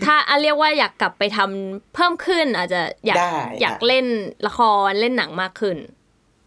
[0.04, 4.06] ถ้าอะเรียกว่าอยากกลับไปทำเพิ่มขึ้น อาจจะอยากได้อยากค่ะเล่น
[4.46, 5.76] ละครเล่นหนังมากขึ้น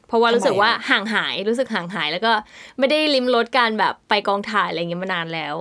[0.08, 2.34] เพราะว่าทำไมรู้สึกว่าอะห่างหายรู้สึกห่างหาย แล้วก็
[2.80, 5.56] ไม่ได้ลิมรสการแบบไปกองถ่ายอะไรอย่างเงี้ยมานานแล้ว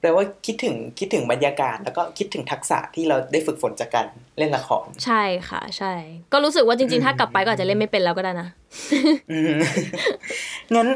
[0.00, 4.06] แปลว่าคิดถึงคิดถึงบรรยากาศ แล้วก็คิดถึงทักษะที่เราได้ฝึกฝนจากการ
[4.38, 5.92] เล่นละครใช่ค่ะ ใช่
[6.32, 8.48] ก็รู้สึกว่าจริง ๆ ถ้ากลับไปก็อาจจะเล่นไม่เป็นแล้วก็ได้นะ
[9.30, 9.58] อืม
[10.74, 10.88] งั้น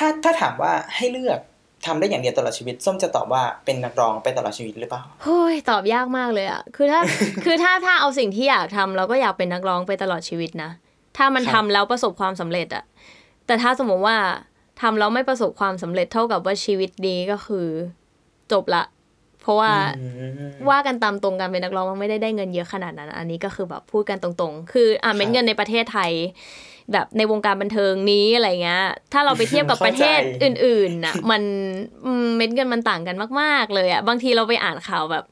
[0.00, 1.40] ถ้าถ้าถามว่าให้เลือก
[1.86, 7.00] ทำได้อย่างเดียวตลอดชีวิต ส้มจะตอบว่าเป็นนักร้องไปตลอดชีวิตหรือเปล่าโอ้ยตอบยากมากเลยอะคือถ้า
[7.44, 10.70] คือถ้าถ้าเอาสิ่งที่อยากทำเราก็อยากเป็นนักร้องไปตลอดชีวิตนะ
[11.16, 12.84] ถ้ามันครัทำบแล้วประสบความสำเร็จอะ
[13.46, 14.16] แต่ถ้าสมมติว่า
[14.80, 17.66] ทำแล้วไม่ประสบความสำเร็จเท่ากับว่าชีวิตนี้ก็คือ
[18.52, 18.84] จบละ
[19.42, 20.06] เพราะว่าอื
[20.48, 26.12] มว่ากันตามตรงการเป็นนักร้องมันไม่ได้ได้เงินเยอะขนาดนั้น อันนี้ก็คือแบบพูดกันตรงๆ คืออะเม็ดเงินในประเทศไทย
[26.92, 31.42] แบบในวงการบันเทิงนี้อะไรเงี้ย ถ้าเราไปเทียบกับประเทศอื่นๆน่ะ มัน
[32.04, 35.24] อืมเม็ดเงินมันต่างกันมาก ๆ เลยอะบางทีเราไปอ่านข่าวแบบ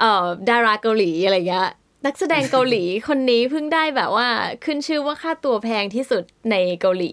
[0.00, 1.68] เอ่อดาราเกาหลีอะไรเงี้ย
[2.06, 4.28] นักแสดงเกาหลีคนนี้เพิ่งได้แบบว่า
[4.64, 7.12] ขึ้นชื่อว่าค่าตัวแพงที่สุดในเกาหลี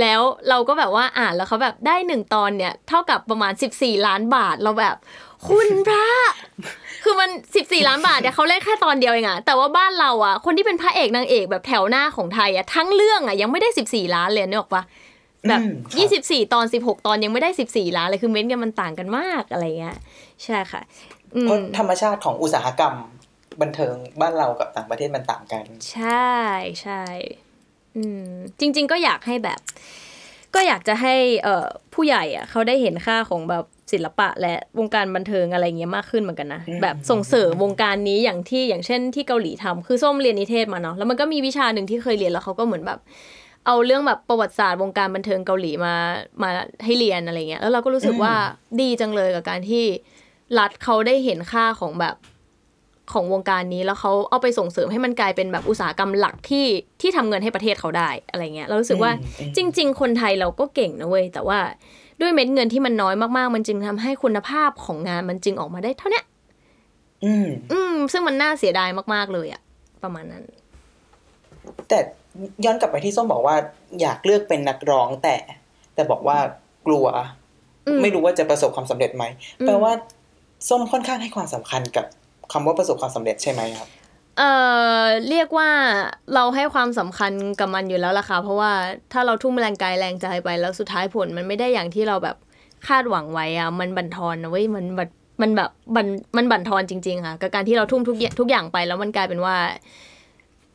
[0.00, 4.96] แล้วเราก็แบบว่าอ่านแล้วเขาแบบได้หนึ่งตอนเนี่ย เท่ากับประมาณ 14 ล้านบาทเราแบบ
[5.48, 6.06] คุณพระ
[7.04, 14.82] คือมัน 14 ล้านบาทเนี่ยเขาเล่นแค่ตอนเดียวเองอะแต่ว่าบ้านเราอะคนที่เป็นพระเอกนางเอกแบบแถวหน้าของไทยอะทั้งเรื่องอะยังไม่ได้ 14 ล้านเลยนึกออกปะ
[15.48, 19.96] แบบอืมครับ24ตอน16ตอนยังไม่ได้14ล้านเลยคือเม้นต์กันมันต่างกันมากอะไรเงี้ย
[20.44, 20.80] ใช่ค่ะ
[21.36, 22.94] อืมเพราะธรรมชาติของอุตสาหกรรม
[23.60, 26.30] บันเทิงบ้านเรากับต่างประเทศมันต่างกัน ใช่
[26.82, 27.02] ใช่
[27.96, 28.24] อืม
[28.60, 29.60] จริง ๆ ก็อยากให้แบบ
[30.54, 42.98] ก็อยากจะให้เอ่อผู้ใหญ่อะเขาได้เห็นค่าของแบบ ศิลปะและวงการบันเทิงอะไรเงี้ยมากขึ้นเหมือนกันนะอืมแบบส่งเสริมวงการนี้อย่างที่อย่างเช่นที่เกาหลีทำคือส้มเรียนนิเทศมาเนาะแล้วมันก็มีวิชาหนึ่งที่เคยเรียนแล้วเขาก็เหมือนแบบ
[43.66, 45.94] เอาเรื่องแบบประวัติศาสตร์วงการบันเทิงเกาหลีมา
[46.42, 46.50] มา
[46.84, 48.34] ให้เรียนอะไรเงี้ยแล้วเราก็รู้สึกว่า
[48.80, 49.84] ดีจังเลยกับการที่
[50.58, 52.16] รัฐเขาได้เห็นค่าของแบบ
[53.12, 56.66] ของวงการนี้แล้วเขาเอาไปส่งเสริมให้มันกลายเป็นแบบอุตสาหกรรมหลักที่
[57.00, 61.58] ที่ทำเงินให้ประเทศเขาได้อะไรเงี้ยเรารู้สึกว่าอืมอืมจริง ๆ คนไทยเราก็เก่งนะเว้ยแต่ว่า
[62.20, 66.24] ด้วยเม็ดเงินที่มันน้อยมากๆ มันจึงทำให้คุณภาพของงานมันจึงออกมาได้เท่าเนี้ย
[67.24, 69.62] อืม อืม ซึ่งมันน่าเสียดายมากๆเลยอะ
[70.02, 70.44] ประมาณนั้น
[71.88, 71.98] แต่
[72.64, 73.56] ย้อนกลับไปที่ส้มบอกว่า
[74.00, 75.36] อยากเลือกเป็นนักร้องแต่
[75.94, 76.38] แต่บอกว่า
[76.86, 77.06] กลัว
[77.86, 79.24] อืมไม่รู้ว่าจะประสบความสำเร็จไหม
[79.60, 79.92] อืมแปลว่า
[80.68, 82.06] ส้มค่อนข้างให้ความสำคัญกับ
[82.52, 83.88] คำว่าประสบความสำเร็จใช่ไหมครับ
[84.38, 84.50] เอ่
[85.02, 85.70] อเรียกว่า
[86.34, 88.72] เราให้ความสำคัญกับมันอยู่แล้วล่ะค่ะเพราะว่า
[89.12, 92.36] ถ้าเราทุ่มแรงกายแรงใจไปแล้วสุดท้ายผลมันไม่ได้อย่างที่เราแบบ
[92.88, 95.08] คาดหวังไว้อะมันบั่นทอนนะเว้ยมันบัด
[95.42, 99.56] มันแบบบันมันบั่นทอนจริง ๆ ค่ะ กับการที่เราทุ่มทุกอย่างทุกอย่างไปแล้วมันกลายเป็นว่า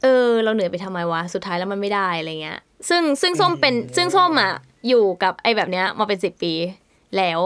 [0.01, 4.53] เออ เราเหนื่อยไปทำไมวะสุดท้ายแล้วมันไม่ได้อะไรเงี้ย ซึ่งซึ่งส้มเป็นซึ่งส้มอะ
[4.87, 6.53] อยู่กับไอ้แบบเนี้ยมาเป็นสิบปี
[7.17, 7.39] แล้ว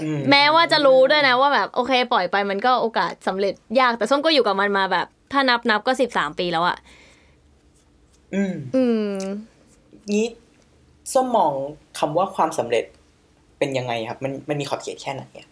[0.00, 6.76] อืมแม้ว่าจะรู้ด้วยนะว่าแบบโอเค ปล่อยไปมันก็โอกาสสำเร็จยากแต่ส้มก็อยู่กับมันมาแบบ ถ้านับนับก็สิบสามปีแล้วอะ
[8.34, 9.18] อืม อืม
[10.12, 10.26] นี้
[11.12, 11.52] ส้มมอง
[11.98, 12.84] คำว่าความสำเร็จ
[13.58, 15.46] เป็นยังไงครับ มันมันมีขอบเขตแค่ไหนอะ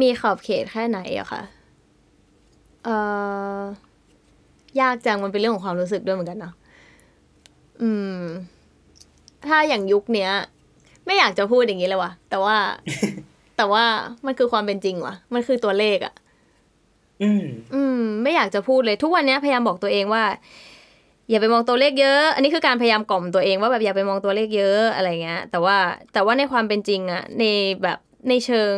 [0.00, 1.42] มีขอบเขตแค่ไหนอะคะ
[2.84, 2.96] เอ่
[4.76, 6.54] อยากจังมันเป็นเรื่องของความรู้สึกด้วยเหมือนกันเนาะ
[7.82, 8.20] อืม
[9.46, 10.30] ถ้าอย่างยุคเนี้ย
[11.06, 12.56] ไม่อยากจะพูดอย่างนี้เลยว่ะแต่ว่า
[13.56, 13.84] แต่ว่า
[14.26, 16.14] มันคือความเป็นจริงว่ะ มันคือตัวเลขอะ
[17.22, 20.24] อืม อืม ไม่อยากจะพูดเลยทุกวันเนี้ยพยายามบอกตัวเองว่า
[21.30, 25.76] อย่าไปมองตัวเลขเยอะ อันนี้คือการพยายามกล่อมตัวเองว่าแบบอย่าไปมองตัวเลขเยอะอะไรเงี้ย แต่ว่า
[26.12, 27.44] แต่ว่าในความเป็นจริงอะใน
[27.82, 28.76] แบบในเชิง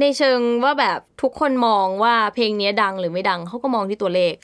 [0.00, 4.34] ในเชิงว่าแบบทุกคนมองว่าเพลงเนี้ยดังหรือไม่ดังเขาก็มองที่ตัวเลข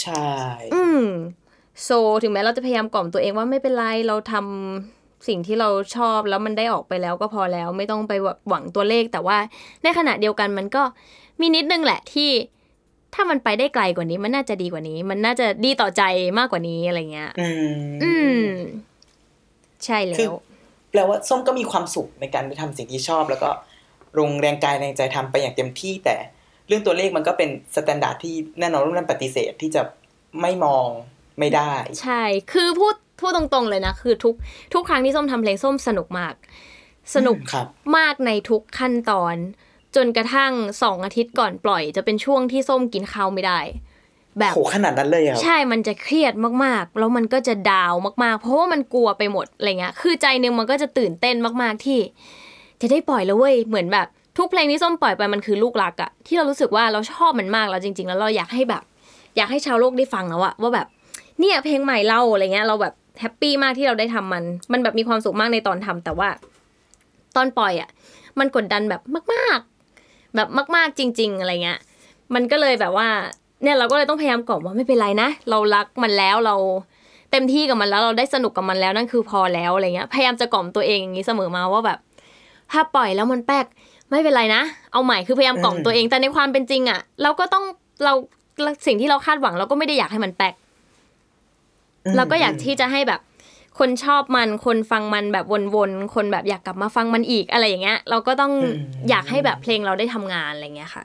[0.00, 0.30] ใช่
[0.74, 1.04] อืม
[1.82, 1.90] โซ
[2.22, 8.12] ถึงแม้เราจะพยายามกล่อมตัวเองว่าไม่เป็นไรเราทำ สิ่งที่เราชอบแล้วมันได้ออกไปแล้วก็พอแล้ว ไม่ต้องไป
[8.48, 9.38] หวังตัวเลข แต่ว่า
[9.82, 10.82] ในขณะเดียวกันมันก็
[11.40, 12.30] มีนิดนึงแหละที่
[13.14, 16.02] ถ้ามันไปได้ไกลกว่านี้ มันน่าจะดีกว่านี้ มันน่าจะดีต่อใจ
[16.38, 18.44] มากกว่านี้อะไรเงี้ย อืมอืม
[19.84, 20.32] ใช่แล้ว คือ
[20.90, 23.50] แปลว่าส้มก็มีความสุขในการได้ทำสิ่งที่ชอบ แล้วก็
[24.18, 26.16] ลงแรงกายแรงใจทำไปอย่างเต็มที่ แต่
[26.68, 29.82] เรื่องตัวเลขมันก็เป็น standard ที่แน่นอนรุ่นนั้นปฏิเสธที่จะ
[30.40, 30.86] ไม่มอง
[31.38, 34.34] ไม่ได้ ใช่ คือพูด พูดตรงๆเลยนะ คือทุก
[34.74, 36.34] ทุกครั้งที่ส้มทำเพลงส้มสนุกมาก
[37.14, 39.36] สนุกครับมากในทุกขั้นตอน
[39.96, 43.60] จนกระทั่งสองอาทิตย์ก่อนปล่อย จะเป็นช่วงที่ส้มกินข้าวไม่ได้
[44.38, 51.98] แบบโหขนาดนั้นเลยอะครับใช่มันจะเครียดมากๆ แล้วมันก็จะ down มากๆ เพราะว่ามันกลัวไปหมดอะไรเงี้ยคือใจหนึ่งมันก็จะตื่นเต้นมากๆที่
[52.80, 54.06] จะได้ปล่อยแล้วเว้ยเหมือนแบบ
[54.38, 58.82] ทุกเพลงที่ส้มปล่อยไปมันคือลูกรักอะที่เรารู้สึกว่าเราชอบมันมากแล้วจริง ๆ แล้วเราอยากให้แบบ
[59.36, 60.86] อยากให้ชาวโลกได้ฟังแล้วอะว่าแบบ
[61.40, 66.28] เนี่ยเพลงใหม่เราอะไรเงี้ยเราแบบ happy มากที่เราได้ทำมัน มันแบบมีความสุขมากในตอนทำแต่ว่า
[67.36, 67.90] ตอนปล่อยอะ
[68.38, 69.00] มันกดดันแบบ
[69.32, 69.58] มาก
[69.98, 71.80] ๆ แบบมาก ๆ จริง ๆ อะไรเงี้ย
[72.34, 73.08] มันก็เลยแบบว่า
[73.62, 76.56] เนี่ยเราก็เลยต้องพยายามกล่อมว่าไม่เป็นไรนะ เรารักมันแล้วเรา
[77.30, 81.98] เต็มที่กับมันแล้วเราได้สนุกกับมันแล้วนั่นคือพอแล้วอะไรเงี้ย พยายามจะกล่อมตัวเองอย่างนี้เสมอมาว่าแบบ
[82.72, 83.66] ถ้าปล่อยแล้วมันแป๊ก
[84.10, 87.64] ไม่เป็นไรนะ เอาใหม่คือพยายามกล่อมตัวเอง แต่ในความเป็นจริงอะ เราก็ต้อง
[88.04, 88.12] เรา
[88.86, 90.54] สิ่งที่เราคาดหวังเราก็ไม่ได้อยากให้มันแป๊ก
[92.16, 93.20] เราก็อยากที่จะให้แบบ
[93.78, 98.76] คนชอบมันคนฟังมันแบบวนๆคนแบบอยากกลับมาฟังมันอีกอะไรอย่างเงี้ย เราก็ต้องอืม
[99.10, 101.04] อยากให้แบบเพลงเราได้ทำงานอะไรเงี้ยค่ะ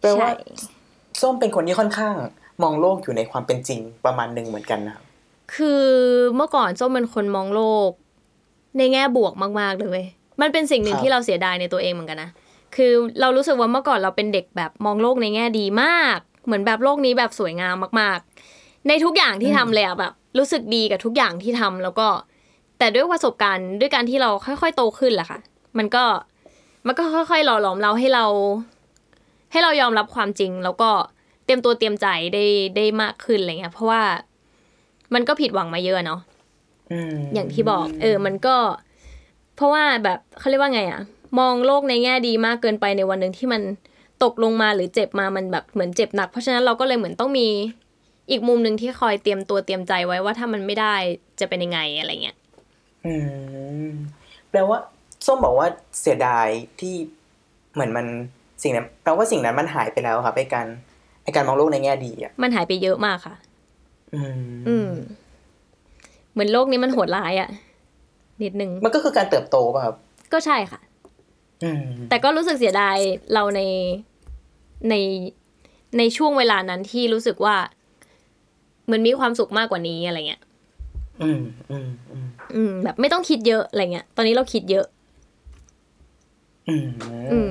[0.00, 0.32] แปลว่าใช่
[1.20, 2.14] ส้มเป็นคนที่ค่อนข้าง
[2.62, 5.04] มองโลกอยู่ในความเป็นจริงประมาณหนึ่งเหมือนกันนะครับ
[5.54, 5.84] คือ
[6.36, 7.90] เมื่อก่อนส้มเป็นคนมองโลก
[8.78, 10.06] ในแง่บวกมากๆเลยเว้ย
[10.40, 12.30] มันเป็นสิ่งหนึ่งครับที่เราเสียดายในตัวเองเหมือนกันนะ
[12.76, 18.53] คือเรารู้สึกว่าเมื่อก่อนเราเป็นเด็กแบบมองโลกในแง่ดีมาก เหมือนแบบโลกนี้แบบสวยงามมากๆ
[18.88, 22.08] ในทุกอย่างที่ทำเลยอะแบบ รู้สึกดีกับทุกอย่างที่ทำแล้วก็
[22.78, 25.38] แต่ด้วยประสบการณ์ด้วยการที่เราค่อยๆโตขึ้นแหละค่ะ
[25.78, 26.04] มันก็
[26.86, 28.26] มันก็ค่อยๆหล่อหลอมเราให้เรา
[29.52, 30.90] ให้เรายอมรับความจริง แล้วก็
[31.44, 32.44] เตรียมตัวเตรียมใจได้
[32.76, 34.02] ได้มากขึ้นอะไรเงี้ยเพราะว่า
[35.14, 36.20] มันก็ผิดหวังมาเยอะเนาะ
[36.92, 38.56] อืมอย่างที่บอก เออ มันก็
[39.56, 41.00] เพราะว่าแบบเขาเรียกว่าไงอะ
[41.38, 43.62] มองโลกในแง่ดีมากเกินไปในวันหนึ่งที่มัน
[44.22, 47.48] ตกลงมาหรือเจ็บมามันแบบเหมือนเจ็บหนัก เพราะฉะนั้นเราก็เลยเหมือนต้องมี
[48.30, 50.94] อีกมุมหนึ่งที่คอยเตรียมตัวเตรียมใจไว้ว่าถ้ามันไม่ได้
[51.40, 52.36] จะเป็นยังไงอะไรเงี้ย
[53.06, 53.14] อื
[53.86, 53.90] ม
[54.50, 54.78] แปลว่า
[55.26, 55.68] ส้มบอกว่า
[56.00, 56.48] เสียดาย
[56.80, 56.94] ที่
[57.74, 58.06] เหมือนมัน
[58.62, 60.66] สิ่งนั้นแปลว่าสิ่งนั้นมันหายไปแล้วครับไอการ
[61.24, 63.34] ไอการมองโลกในแง่ดีอะมันหายไปเยอะมากค่ะ
[64.14, 64.90] อืมอืม
[66.32, 67.50] เหมือนโลกนี้มันโหดร้ายอะ
[68.42, 69.96] นิดนึงมันก็คือการเติบโตป่ะครับ
[70.32, 70.80] ก็ใช่ค่ะ
[71.64, 72.96] อืมแต่ก็รู้สึกเสียดาย
[73.34, 73.62] เราใน
[74.90, 74.94] ใน
[75.98, 77.56] ในช่วงเวลานั้นที่รู้สึกว่า
[78.84, 80.42] เหมือนมีความสุขมากกว่านี้อะไรเงี้ย
[81.22, 84.86] อืมอืมอืมอืมแบบไม่ต้องคิดเยอะอะไรเงี้ย ตอนนี้เราคิดเยอะ
[86.68, 86.86] อืม
[87.32, 87.50] อืม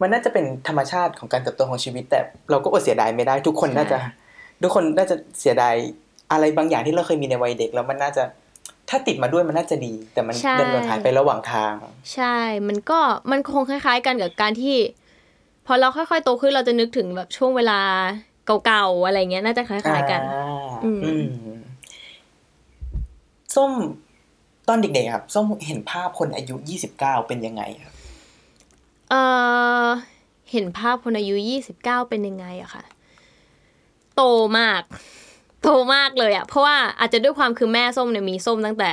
[0.00, 4.12] มันน่าจะเป็นธรรมชาติของการเติบโตของชีวิต แต่เราก็อดเสียดายไม่ได้ ทุกคนน่าจะใช่
[4.62, 5.74] ทุกคนน่าจะเสียดาย
[6.32, 8.22] อะไรบางอย่างที่เราเคยมีในวัยเด็กแล้วมันน่าจะ
[8.88, 11.74] ถ้าติดมาด้วยมันน่าจะดี แต่มันใช่เดินหล่นหายไประหว่างทาง
[12.14, 12.36] ใช่
[12.68, 12.98] มันก็
[13.30, 14.76] มันคงคล้าย ๆ กันกับการที่
[15.66, 17.80] พอเราค่อยๆโตขึ้นเราจะนึกถึงแบบช่วงเวลา
[18.66, 21.26] เก่าๆอะไรเงี้ยน่าจะคล้ายๆกันอ่าอืมอืม
[23.56, 23.72] ส้ม
[24.68, 27.94] ตอนเด็กๆครับ ส้มเห็นภาพคนอายุยี่สิบเก้าเป็นยังไงครับ
[29.10, 29.14] เอ
[29.84, 29.86] อ
[30.52, 32.84] เห็นภาพคนอายุยี่สิบเก้าเป็นยังไงอะค่ะ
[34.16, 34.22] โต
[34.58, 34.82] มาก
[35.62, 38.92] โตมากเลยอะเพราะว่าอาจจะด้วยความคือแม่ส้มเนี่ยมีส้มตั้งแต่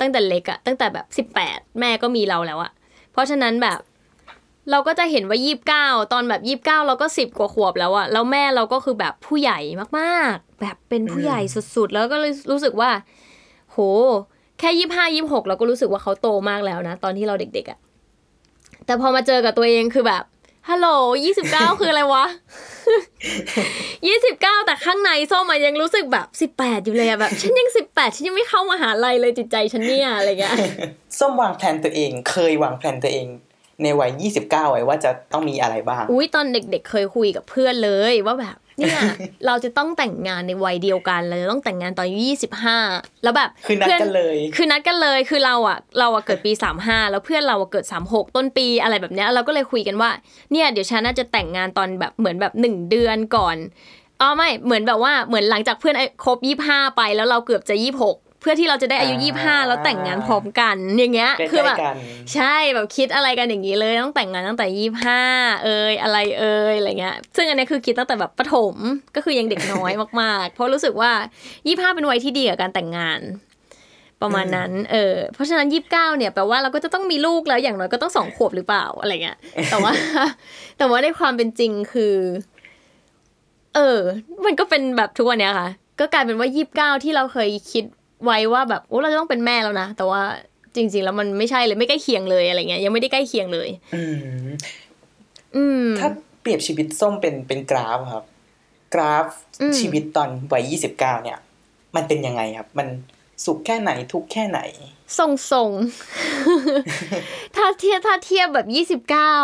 [0.00, 2.72] ตั้งแต่เล็กอะตั้งแต่แบบสิบแปดแม่ก็มีเราแล้วอะ
[3.12, 3.78] เพราะฉะนั้นแบบ
[4.70, 9.58] เราก็จะเห็นว่ายี่บเก้าตอนแบบยี่บเก้าเราก็สิบกว่าขวบแล้วอะแล้วแม่เราก็คือแบบผู้ใหญ่
[9.98, 12.90] มากๆ แบบเป็นผู้ใหญ่สุดๆ แล้วก็เลยรู้สึกว่า
[13.70, 13.76] โห
[14.58, 17.78] แค่ยี่ห้ายี่หกเราก็รู้สึกว่าเขาโตมากแล้วนะ ตอนที่เราเด็กๆอะ
[18.86, 20.24] แต่พอมาเจอกับตัวเองคือแบบ
[20.68, 20.88] ฮัลโหล
[21.24, 22.24] ยี่สิบเก้าคืออะไรวะ
[24.06, 30.56] ยี่สิบเก้าแต่ข้างในส้มอะยังรู้สึกแบบสิบแปดอยู่เลยอะแบบ ฉันยังสิบแปดฉันยังไม่เข้ามหาลัยเลยจิตใจฉันเนี่ยอะไรเงี้ย
[31.18, 33.26] ส้มวางแผนตัวเอง เคยวางแผนตัวเอง
[33.82, 39.00] ในวัยยี่สิบเก้าไว้ว่าจะต้องมีอะไรบ้าง อุ้ยตอนเด็กๆ เคยคุยกับเพื่อนเลยว่าแบบเนี่ย
[39.46, 42.78] เราจะต้องแต่งงานในวัยเดียวกันเราจะต้องแต่งงานตอนอายุยี่สิบห้า
[43.22, 50.10] แล้วแบบคือนัดกันเลย คือนัดกันเลยคือเราอะเราอะเกิดปีสามห้าแล้วเพื่อนเราอะเกิดสามหกต้นปีอะไรแบบเนี้ยเราก็เลยคุยกันว่า
[50.52, 53.56] เนี่ยเดี๋ยวฉันน่าจะแต่งงานตอนแบบเหมือนแบบหนึ่งเดือนก่อน
[54.20, 61.96] อ๋อไม่เหมือนแบบว่าเหมือนหลังจากเพื่อนครบยี่ห้าไปแล้วเราเกือบจะยี่หกเพื่อที่เราจะได้อายุอ่ายี่ห้าแล้วแต่งงานพร้อมกันอย่างเงี้ยใกล้ๆคือแบบกัน
[62.34, 65.20] ใช่แบบคิดอะไรกันอย่างนี้เลยต้องแต่งงานตั้งแต่ยี่ห้า
[65.64, 68.74] เอยอะไรเอยอะไรเงี้ย ซึ่งอันเนี้ยคือคิดตั้งแต่แบบประถม
[69.16, 71.12] ก็คือยังเด็กน้อยมากๆ เพราะรู้สึกว่า
[71.66, 73.20] ยี่ห้าเป็นวัยที่ดีกับการแต่งงาน
[74.22, 79.38] ประมาณนั้นเออเพราะฉะนั้นยี่สิบเก้าเนี่ยแปลว่าเราก็จะต้องมีลูกแล้วอย่างน้อยก็ต้องสองขวบหรือเปล่าอะไรเงี้ย
[79.70, 79.92] แต่ว่า
[80.78, 82.16] แต่ว่าในความเป็นจริงคือ
[83.74, 84.00] เออ
[84.44, 85.68] มันก็เป็นแบบทุกวันเนี้ยค่ะ
[86.00, 87.84] ก็กลายเป็นว่ายี่สิบเก้าที่เราเคยคิด
[88.24, 90.22] ไว้ว่าแบบโอ้เราจะต้องเป็นแม่แล้วนะแต่ว่า
[90.76, 94.46] จริง ๆ แล้วมันไม่ใช่เลยไม่ใกล้เคียงเลยอะไรเงี้ยยังไม่ได้ใกล้เคียงเลย อืม
[95.56, 96.08] อืมถ้า
[96.40, 98.24] เปรียบชีวิตส้มเป็นเป็นกราฟครับ
[98.94, 99.26] กราฟ
[99.60, 101.38] อืมชีวิตตอนวัยยี่สิบเก้าเนี่ย
[101.96, 102.88] มันเป็นยังไงครับ มัน
[103.44, 104.60] สุขแค่ไหนทุกข์แค่ไหน
[105.18, 109.34] ทรงทรงๆถ้าเทียบถ้าเทียบแบบยี่สิบเก้า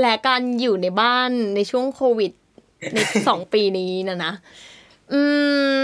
[0.00, 2.32] และการอยู่ในบ้านในช่วงโควิด
[2.92, 4.32] ในสองปีนี้นะนะ
[5.12, 5.20] อื
[5.78, 5.80] ม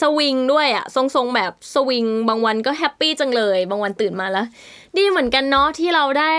[0.00, 4.46] สวิงด้วยอะทรงๆแบบสวิง บางวันก็แฮปปี้จังเลย บางวันตื่นมาแล้ว
[4.96, 6.32] ดีเหมือนกันเนาะที่เราได้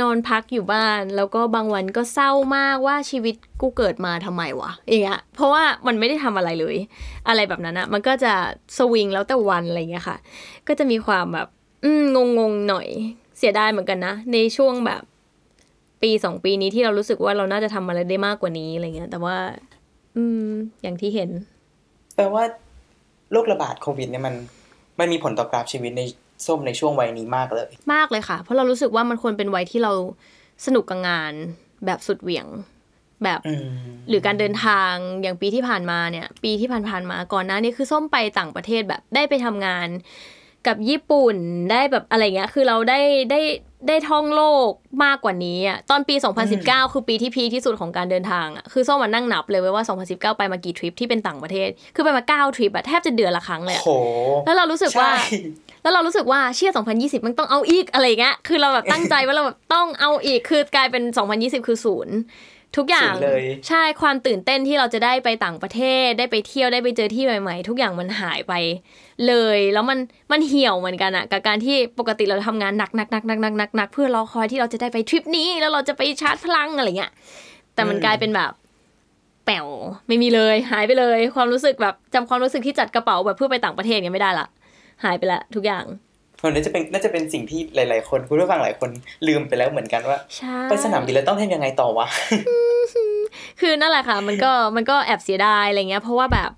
[0.00, 6.76] นอนพักอยู่บ้าน แล้วก็บางวันก็เศร้ามากว่าชีวิตกูเกิดมาทำไมวะอย่างเงี้ยเพราะว่ามันไม่ได้ทำอะไรเลย
[7.28, 8.34] อะไรแบบนั้นอะมันก็จะ
[8.78, 10.16] สวิงแล้วแต่วันอะไรเงี้ยค่ะ
[10.68, 11.48] ก็จะมีความแบบ
[12.14, 12.88] งงงๆหน่อย
[13.38, 15.02] เสียดายเหมือนกันนะ ในช่วงแบบ
[16.02, 19.36] ปีสองปีนี้ที่เรารู้สึกว่าเราน่าจะทำอะไรได้มากกว่านี้อะไรเงี้ยแต่ว่า
[20.16, 20.50] อืม
[20.82, 21.30] อย่างที่เห็น
[22.16, 22.44] แปลว่า
[23.32, 24.34] โรคระบาดโควิดเนี่ยมัน
[24.98, 26.02] มันมีผลต่อกราฟชีวิตใน
[26.46, 29.92] ส้มในช่วงวัยนี้มากเลย มากเลยค่ะ เพราะเรารู้สึกว่ามันควรเป็นวัยที่เรา
[30.66, 31.32] สนุกกับงาน
[31.86, 32.46] แบบสุดเหวี่ยง
[33.24, 33.66] แบบอืม
[34.08, 39.88] หรือการเดินทางอย่างปีที่ผ่านมาเนี่ย ปีที่ผ่านๆมาก่อนหน้านี้คือส้มไปต่างประเทศแบบได้ไปทำงาน
[40.66, 41.36] กับญี่ปุ่น
[41.70, 43.40] ได้แบบอะไรเงี้ยคือเราได้ได้
[43.88, 44.70] ได้ท่องโลก
[45.04, 46.14] มากกว่านี้อะตอนปี
[46.54, 53.90] 2019 คือปีที่พีคที่สุดของการเดินทางอะคือส้มมานั่งนับเลยเว้ยว่า 2019 ไปมากี่ทริปที่เป็นต่างประเทศ คือไปมา 9 ทริปอะแทบจะเดือนละครั้งเลยอะโห
[54.46, 55.38] แล้วเรารู้สึกว่าใช่
[55.82, 61.02] แล้วเรารู้สึกว่าเชี่ย2020 มันต้องเอาอีกอะไรเงี้ยคือเราแบบตั้งใจว่าเราแบบต้องเอาอีกคือกลายเป็น
[61.36, 62.16] 2020 คือศูนย์
[62.76, 68.52] ทุกอย่างศูนย์เลยใช่ความตื่นเต้นที่เราจะได้ไปต่างประเทศได้ไปเที่ยวได้ไปเจอที่ใหม่ ๆ ทุกอย่างมันหายไป
[69.26, 69.98] เลย แล้วมัน
[70.32, 77.12] มันเหี่ยวเหมือนกันอะกับการที่ปกติเราทำงานหนักหนักหนักหนักหนักหนักหนักเพื่อรอคอยที่เราจะได้ไปทริปนี้แล้วเราจะไปชาร์จพลังอะไรเงี้ย
[77.74, 78.52] แต่มันกลายเป็นแบบ
[79.46, 79.66] แป๋ว
[80.08, 84.46] ไม่มีเลยหายไปเลย ความรู้สึกแบบจำความรู้สึกที่จัดกระเป๋าแบบเพื่อไปต่างประเทศเนี่ยไม่ได้ละ
[85.04, 85.84] หายไปละทุกอย่าง
[86.42, 88.90] มันน่าจะเป็นน่าจะเป็นสิ่งที่หลาย ๆ คนคุณผู้ฟังหลายคน
[89.26, 92.06] ลืมไปแล้วเหมือนกันว่าใช่ไปสนามบินแล้วต้องทำยังไงต่อวะ
[93.60, 96.50] คือนั่นแหละค่ะ มันก็มันก็แอบเสียดายอะไรเงี้ย เพราะว่าแบบ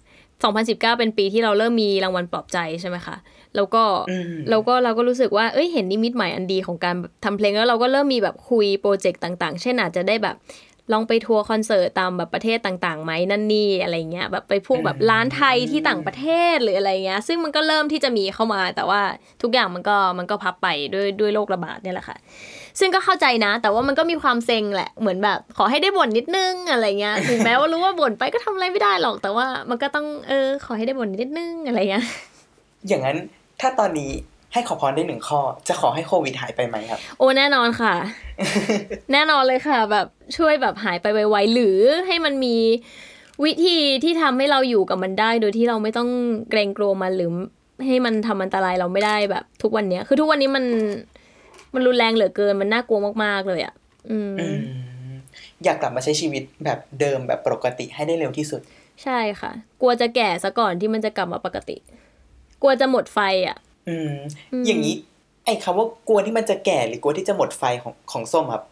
[0.79, 3.17] 2019 เป็นปีที่เราเริ่มมีรางวัลปลอบใจใช่ไหมคะ
[3.57, 10.37] แล้วก็อืมแล้วก็เราก็รู้สึกว่าเอ้ยเห็นนิมิตใหม่อันดีของการแบบทำเพลงแล้วเราก็เริ่มมีแบบคุยโปรเจกต์ต่าง ๆ เช่นอาจจะได้แบบ
[10.92, 19.01] ลองไปทัวร์คอนเสิร์ตตามแบบประเทศต่างๆไหมนั่นนี่อะไรเงี้ยแบบไปพวกแบบร้านไทยที่ต่างประเทศหรืออะไรเงี้ยซึ่งมันก็เริ่มที่จะมีเข้ามา แต่ว่า
[19.42, 22.16] ทุกอย่างมันก็มันก็พับไปด้วยด้วยโรคระบาดเนี่ยแหละค่ะ
[22.81, 32.05] ซึ่งก็เข้าใจนะ แต่ว่ามันก็มีความเซ็งแหละเหมือนแบบ ขอให้ได้บ่นนิดนึงอะไรเงี้ยถึงแม้ว่ารู้ว่าบ่นไปก็ทำอะไรไม่ได้หรอก แต่ว่ามันก็ต้องเออขอให้ได้บ่นนิดนึงอะไรเงี้ย
[32.88, 33.16] อย่างนั้น
[33.61, 34.11] ถ้าตอนนี้
[34.53, 37.95] ให้ขอพรได้หนึ่งข้อ จะขอให้โควิดหายไปไหมครับ โอ้แน่นอนค่ะ
[39.13, 40.07] แน่นอนเลยค่ะ แบบ
[40.37, 42.57] ช่วยแบบหายไปไวๆหรือให้มันมี
[43.45, 46.09] วิธีที่ทำให้เราอยู่กับมันได้ โดยที่เราไม่ต้อง
[46.51, 47.31] เกรงกลัวมันหรือ
[47.87, 50.65] ให้มันทำอันตรายเราไม่ได้แบบ ทุกวันเนี้ย คือทุกวันนี้มัน
[51.75, 53.75] มันรุนแรงเหลือเกินมันน่ากลัวมากๆเลยอะ
[54.11, 54.59] อืมอืม
[55.65, 58.61] อยากกลับมาใช้ชีวิตแบบเดิมแบบปกติให้ได้เร็วที่สุด
[59.05, 61.77] ใช่ค่ะ กลัวจะแก่ซะก่อนที่มันจะกลับมาปกติ
[62.63, 63.57] กลัวจะหมดไฟอะ
[63.88, 64.12] อืม
[64.53, 64.94] อืม อย่างนี้
[65.44, 68.64] ไอ้คำว่ากลัวที่มันจะแก่หรือกลัวที่จะหมดไฟของของส้มครับ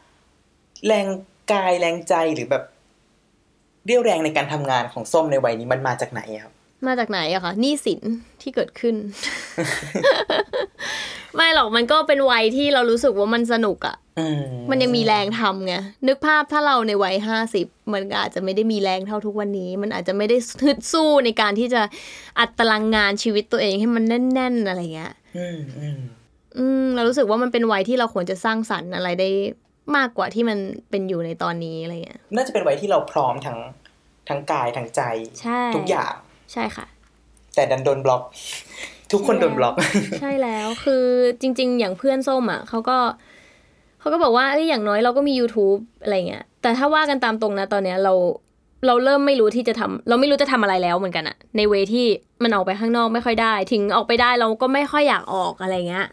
[0.87, 1.07] แรง
[1.52, 2.64] กายแรงใจหรือแบบ
[3.87, 6.52] เรี่ยวแรงในการทำงานของส้มในวัยนี้มันมาจากไหนอะครับ
[6.87, 8.00] มาจากไหนอะคะหนี้สิน
[8.42, 8.94] ที่เกิดขึ้น
[11.37, 15.75] ไม่หรอกมันก็เป็นวัยที่เรารู้สึกว่ามันสนุกอะอืมมันยังมีแรงทำไง
[16.07, 21.83] นึกภาพถ้าเราในวัยห้าสิบมันก็อาจจะไม่ได้มีแรงเท่าทุกวันนี้ มันอาจจะไม่ได้ฮึดสู้ในการที่จะ
[22.38, 25.99] อัดตารางงานชีวิตตัวเองให้มันแน่น ๆ อะไรเงี้ยอืมอืม
[26.59, 29.29] อืมเรารู้สึกว่ามันเป็นวัยที่เราควรจะสร้างสรรค์อะไรได้
[29.96, 30.59] มากกว่าที่มัน
[30.90, 33.59] เป็นอยู่ในตอนนี้อะไรเงี้ยน่าจะเป็นวัยที่เราพร้อมทั้ง
[34.29, 35.03] ทั้งกายทั้งใจ
[35.40, 36.14] ใช่ทุกอย่าง
[36.53, 36.87] ใช่ค่ะ
[37.55, 38.22] แต่ดันโดนบล็อก
[39.12, 39.75] ทุกคนโดนบล็อก
[40.21, 41.05] ใช่แล้วคือ
[41.40, 42.99] จริง ๆ อย่างเพื่อนส้มอะเขาก็
[44.01, 48.12] เขาก็บอกว่าเอ้ยอย่างน้อยเราก็มี YouTube อะไรเงี้ยแต่ถ้าว่ากันตามตรงนะตอนเนี้ยเรา
[48.87, 52.07] เราเริ่มไม่รู้ที่จะทำเราไม่รู้จะทำอะไรแล้วเหมือนกันอะในเวที่
[52.42, 56.07] มันออกไปข้างนอกไม่ค่อยได้ ถึงออกไปได้เราก็ไม่ค่อยอยากออกอะไรเงี้ย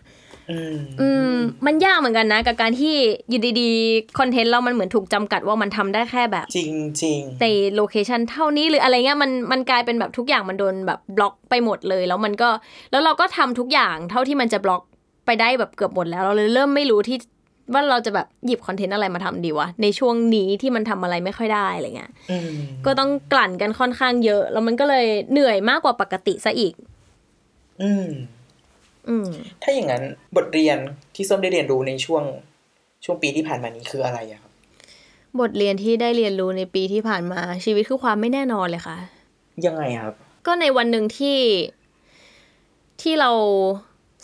[0.52, 1.34] อืมอืม
[1.66, 2.96] มันยากเหมือนกันนะ กับการที่
[3.30, 12.50] อยู่ดีๆคอนเทนต์เรามันเหมือนถูกจำกัดว่ามันทำได้แค่แบบ จริงจริงใน location เท่านี้หรืออะไรเงี้ยมันมันกลายเป็นแบบทุกอย่างมันโดนแบบบล็อกไปหมดเลย แล้วมันก็
[12.92, 14.82] แล้วเราก็ทำทุกอย่างเท่าที่มันจะบล็อก
[15.26, 17.18] ไปได้แบบเกือบหมดแล้ว เราเลยเริ่มไม่รู้ที่
[17.74, 22.50] ว่าเราจะแบบหยิบคอนเทนต์อะไรมาทำดีวะในช่วงนี้ที่มันทำอะไรไม่ค่อยได้อะไรเงี้ยอืม
[22.86, 26.74] ก็ต้องกลั่นกันค่อนข้างเยอะ แล้วมันก็เลยเหนื่อยมากกว่าปกติซะอีก
[27.82, 28.43] อืมอืม
[29.64, 30.04] ถ้าอย่างนั้น
[30.36, 30.78] บทเรียน
[31.16, 32.24] ที่ส้มได้เรียนรู้ในช่วง
[33.06, 34.52] ช่วงปีที่ผ่านมานี้คืออะไรอะครับ
[35.40, 38.98] บทเรียนที่ได้เรียนรู้ในปีที่ผ่านมา ชีวิตคือความไม่แน่นอนเลยค่ะ
[39.66, 40.14] ยังไงครับ
[40.46, 41.40] ก็ในวันหนึ่งที่
[43.02, 43.32] ที่เรา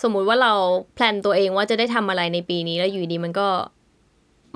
[0.02, 0.54] สมมุติว่าเรา
[0.94, 3.48] แพลนตัวเองว่าจะได้ทำอะไรในปีนี้แล้วอยู่ดีมันก็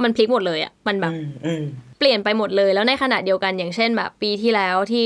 [0.04, 1.64] มันพลิกหมดเลยอะ่ะมันแบบอืมอืม
[2.00, 5.06] เปลี่ยนไปหมดเลยแล้วในขณะเดียวกันอย่างเช่นแบบ ปีที่แล้วที่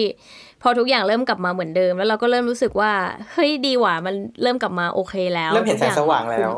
[0.62, 2.92] พอทุกอย่างเริ่มกลับมาเหมือนเดิม แล้วเราก็เริ่มรู้สึกว่า
[3.34, 6.52] เฮ้ยดีว่ะมันเริ่มกลับมาโอเคแล้วเริ่มเห็นแสงทุกสอย่ว่างแล้ว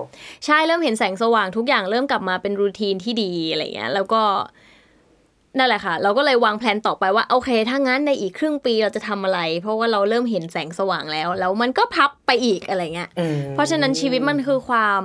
[0.46, 4.22] ใช่เริ่มเห็นแสงสว่างทุกอย่างเริ่มกลับมาเป็นรูทีนที่ดีอะไรเงี้ยแล้วก็
[5.58, 15.04] นั่นแหละค่ะ เราก็เลยวางแผนต่อไปว่าโอเคถ้างั้นในอีกครึ่งปีเราจะทำอะไร เพราะว่าเราเริ่มเห็นแสงสว่างแล้ว แล้วมันก็พับไปอีกอะไรเงี้ยอืมเพราะฉะนั้นชีวิตมันคือความ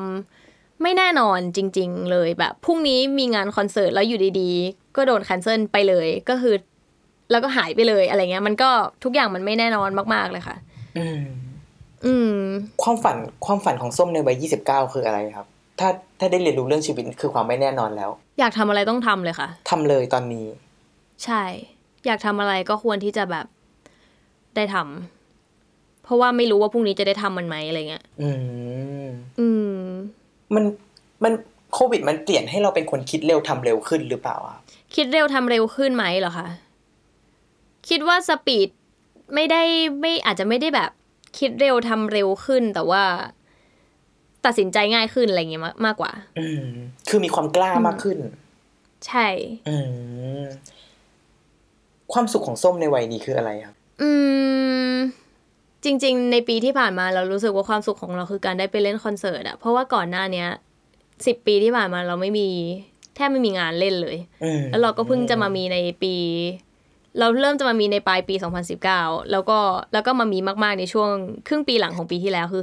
[0.83, 6.54] ไม่แน่นอนจริง ๆ เลยแบบพรุ่งนี้มีงานคอนเสิร์ตแล้วอยู่ดีๆ ก็โดนแคนเซิลไปเลยก็คือ
[7.30, 8.70] แล้วก็หายไปเลยอะไรเงี้ย มันก็
[9.04, 10.56] ทุกอย่างมันไม่แน่นอนมาก ๆเลยค่ะ
[10.98, 11.20] อืม
[12.06, 12.37] อืม
[12.82, 15.46] ความฝันความฝันของส้มในวัยยี่สิบเก้าคืออะไรครับ
[15.80, 20.46] ถ้าถ้าได้เรียนรู้เรื่องชีวิตคือความไม่แน่นอนแล้ว อยากทำอะไรต้องทำเลยค่ะทำเลยตอนนี้
[21.24, 21.42] ใช่
[22.06, 23.46] อยากทำอะไรก็ควรที่จะแบบ
[24.56, 28.30] ได้ทำเพราะว่าไม่รู้ว่าพรุ่งนี้จะได้ทำมันไหมอะไรเงี้ย อื
[29.04, 29.06] ม
[29.40, 29.78] อืม
[30.54, 30.64] มัน
[31.25, 31.33] มัน
[31.75, 34.60] โควิดมันเปลี่ยนให้เราเป็นคนคิดเร็วทำเร็วขึ้นหรือเปล่าครับ
[34.94, 36.48] คิดเร็วทำเร็วขึ้นไหมเหรอคะ
[37.88, 38.68] คิดว่าสปีด
[39.35, 39.62] ไม่ได้
[40.00, 40.90] ไม่อาจจะไม่ได้แบบ
[41.38, 43.02] คิดเร็วทำเร็วขึ้น แต่ว่า
[44.44, 46.64] ตัดสินใจง่ายขึ้นอะไรอย่างเงี้ยมากมากกว่า อืม
[47.08, 48.18] คือมีความกล้ามากขึ้น
[49.06, 49.26] ใช่
[49.68, 49.76] อื
[50.42, 50.44] ม
[52.12, 54.10] ความสุขของส้มในวัยนี้คืออะไรครับอื
[54.92, 54.94] ม
[55.85, 60.48] จริง ๆ ในปีที่ผ่านมาเรารู้สึกว่าความสุขของเราคือการได้ไปเล่นคอนเสิร์ตอะเพราะว่าก่อนหน้าเนี้ย
[61.26, 62.48] สิบปีที่ผ่านมาเราไม่มี
[63.14, 66.14] แทบไม่มีงานเล่นเลยอืมแล้วเราก็เพิ่งจะมามีในปี
[67.19, 68.35] เราเริ่มจะมามีในปลายปี
[68.83, 69.58] 2019 แล้วก็
[69.92, 71.10] แล้วก็มามีมากๆในช่วง
[71.48, 72.62] ครึ่งปีหลังของปีที่แล้วคือ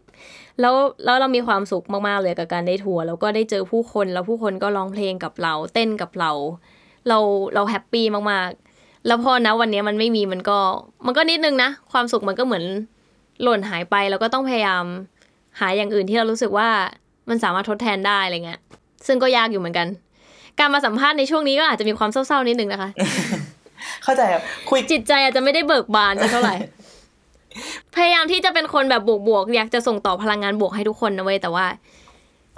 [0.00, 0.74] 2020 แล้ว
[1.04, 6.30] แล้วเรามีความสุขมากๆเลยกับการได้ทัวร์แล้วก็ได้เจอผู้คนแล้วผู้คนก็ร้องเพลงกับเรา เต้นกับเรา
[7.08, 7.18] เรา
[7.54, 10.58] เราแฮปปี้มากๆ แล้วพอนะวันนี้มันไม่มีมันก็
[11.06, 12.64] มันก็นิดนึงนะ ความสุขมันก็เหมือน
[13.42, 14.84] หล่นหายไปแล้วก็ต้องพยายาม
[15.60, 16.68] หาอย่างอื่นที่เรารู้สึกว่า
[17.28, 18.60] มันสามารถทดแทนได้อะไรเงี้ย
[19.06, 19.86] ซึ่งก็ยากอยู่เหมือนกัน
[20.58, 22.90] การมาสัมภาษณ์ในช่วงนี้ก็อาจจะมีความเศร้าๆนิดนึงนะคะ
[24.04, 26.54] เข้าใจครับคุยจิตใจอาจจะไม่ได้เบิกบานสักเท่าไหร่
[27.94, 31.66] พยายามที่จะเป็นคนแบบบวกๆอยากจะส่งต่อพลังงานบวกให้ทุกคนนะเว้ยแต่ว่า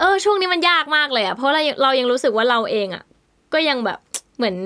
[0.01, 3.03] เออ ช่วงนี้มันยากมากเลยอะเพราะเราเรายังรู้สึกว่าเราเองอะ
[3.53, 3.99] ก็ยังแบบ
[4.37, 4.57] เหมือน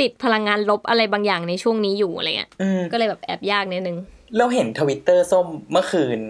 [0.00, 3.96] ติดพลังงานลบอะไรบางอย่างในช่วงนี้อยู่อะไรเงี้ยอืมก็เลยแบบแอบยากนิดนึง
[4.38, 6.20] เราเห็นทวิตเตอร์ส้มเมื่อคืน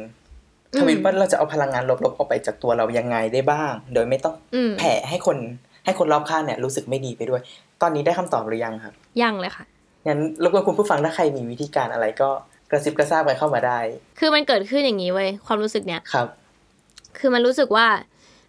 [0.75, 5.37] อืมทวิตว่าเราจะเอาพลังงานลบๆออกไปจากตัวเรายังไงได้บ้าง โดยไม่ต้องอืมแผ่ให้คน
[5.85, 7.41] ให้คนรอบข้างเนี่ยรู้สึกไม่ดีไปด้วย
[7.83, 9.65] ตอนนี้ได้คำตอบหรือยังครับ ยังเลยค่ะ
[10.07, 12.31] งั้นรบกวนคุณผู้ฟังถ้าใครมีวิธีการอะไรก็
[12.71, 13.79] กระซิบกระซาบกันเข้ามาได้
[14.19, 16.29] คือมันเกิดขึ้นอย่างนี้เว้ยความรู้สึกเนี้ยครับ
[17.19, 17.87] คือมันรู้สึกว่า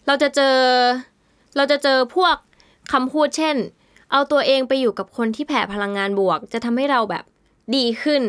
[0.07, 0.57] เราจะเจอ
[1.57, 2.35] เราจะเจอพวก
[2.93, 3.55] คำพูดเช่น
[4.11, 7.23] เอาตัวเองไปอยู่กับคนที่แผ่พลังงานบวก จะทำให้เราแบบ
[7.75, 8.23] ดีขึ้น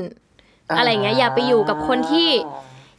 [0.79, 2.29] อะไรอย่างเงี้ยอย่าไปอยู่กับคนที่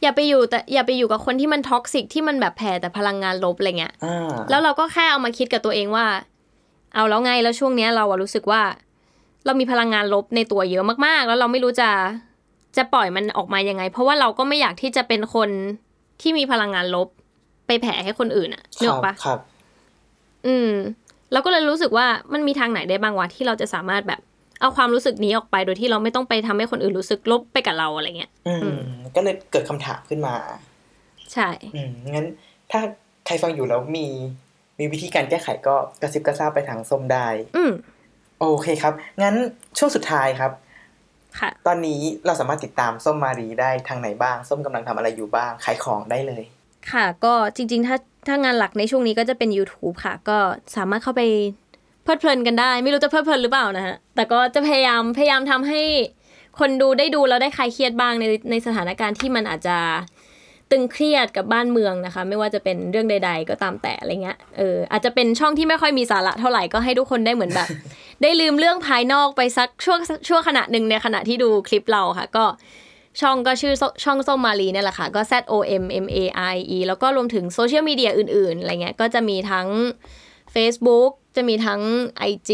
[0.02, 6.06] อย่าไปอยู่แต่อย่าไปอยู่กับคนที่มันท็อกซิกที่มันแบบแผ่แต่พลังงานลบอะไรเงี้ยอ่าแล้วเราก็แค่เอามาคิดกับตัวเองว่า
[6.94, 8.62] เอาแล้วไงแล้วช่วงเนี้ยเราอะรู้สึกว่า
[9.48, 11.90] เรามีพลังงานลบในตัวเยอะมากๆ แล้วเราไม่รู้จะ
[12.76, 15.50] จะปล่อยมันออกมายังไง เพราะว่าเราก็ไม่อยากที่จะเป็นคน
[16.20, 17.08] ที่มีพลังงานลบ
[17.66, 19.38] ไปแผ่ให้คนอื่นอะนึกออกปะครับ
[20.46, 20.70] อืม
[21.32, 24.20] เราก็เลยรู้สึกว่ามันมีทางไหนได้บ้างวะที่เราจะสามารถแบบ
[24.60, 28.80] เอาความรู้สึกนี้ออกไปโดยที่เราไม่ต้องไปทำให้คนอื่นรู้สึกลบไปกับเราอะไรเงี้ย อืมอืม
[29.16, 30.34] ก็เลยเกิดคำถามขึ้นมา
[31.32, 32.26] ใช่ อืม งั้น
[32.70, 32.80] ถ้า
[33.26, 34.06] ใครฟังอยู่แล้วมี
[34.78, 37.26] มีวิธีการแก้ไขก็กระซิบกระซาบไปทางส้มได้
[37.56, 37.72] อืม
[38.40, 39.34] โอเคครับ งั้น
[39.78, 40.52] ช่วงสุดท้ายครับ
[41.38, 46.42] ค่ะ ตอนนี้เราสามารถติดตามส้มมารีได้ทางไหนบ้าง ส้มกำลังทำอะไรอยู่บ้าง ขายของได้เลย
[46.92, 47.96] ค่ะ ก็จริง ๆ ถ้า
[48.28, 50.38] ถ้างานหลักในช่วงนี้ก็จะเป็น YouTube ค่ะ ก็
[50.76, 51.22] สามารถเข้าไป
[52.02, 55.80] เพลิดเพลินกันได้ ไม่รู้จะเพลิดเพลินหรือเปล่านะฮะ แต่ก็จะพยายามพยายามทำให้
[56.58, 59.78] คนดูได้ดูแล้วได้คลายเครียดบ้างในในสถานการณ์ที่มันอาจจะ
[60.70, 67.68] ตึงเครียดกับบ้านเมืองนะคะ ไม่ว่าจะเป็นเรื่องใด ๆ ก็ตามแต่อะไรเงี้ยเอออาจจะเป็นช่องที่ไม่ค่อยมีสาระเท่าไหร่ก็ให้ทุกคนได้เหมือนแบบ
[68.22, 72.44] ได้ลืมเรื่องภายนอกไปสักช่วงช่วงขณะหนึ่งในขณะที่ดูคลิปเราค่ะ ก็
[73.20, 76.18] ช่องก็ชื่อโซช่องส้มมารีเนี่ยแหละค่ะ ก็ Z O M M A
[76.54, 79.68] I E แล้วก็รวมถึงโซเชียลมีเดียอื่นๆ อะไรเงี้ย ก็จะมีทั้ง
[80.54, 81.80] Facebook จะมีทั้ง
[82.30, 82.50] IG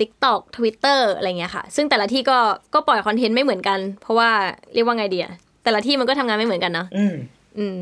[0.00, 2.38] TikTok Twitter อะไรเงี้ยค่ะ ซึ่งแต่ละที่ก็
[2.74, 4.30] ก็ปล่อยคอนเทนต์ไม่เหมือนกัน เพราะว่า
[4.74, 5.26] เรียกว่าไงเดีย
[5.64, 7.14] แต่ละที่มันก็ทำงานไม่เหมือนกันเนาะอืม
[7.58, 7.80] อืม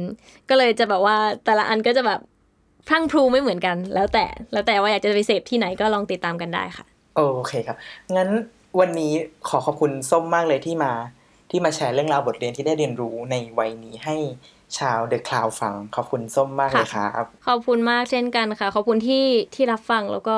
[0.48, 2.20] ก็เลยจะแบบว่าแต่ละอันก็จะแบบ
[2.88, 6.86] พรั่งพรูไม่เหมือนกัน แล้วแต่แล้วแต่ว่าอยากจะไปเสพที่ไหนก็ลองติดตามกันได้ค่ะ
[7.18, 7.76] โอเคครับ
[8.16, 8.28] งั้น
[8.80, 9.12] วันนี้
[9.48, 10.92] ขอขอบคุณส้มมากเลยที่มา
[11.50, 14.16] ที่มาแชร์เรื่องราวบทเรียนที่ได้เรียนรู้ในวัยนี้ให้
[14.78, 20.36] ชาวเดอะคลาวฟัง ขอบคุณส้มมากเลยครับ ขอบคุณมากเช่นกันค่ะ ขอบคุณที่ที่รับฟังแล้วก็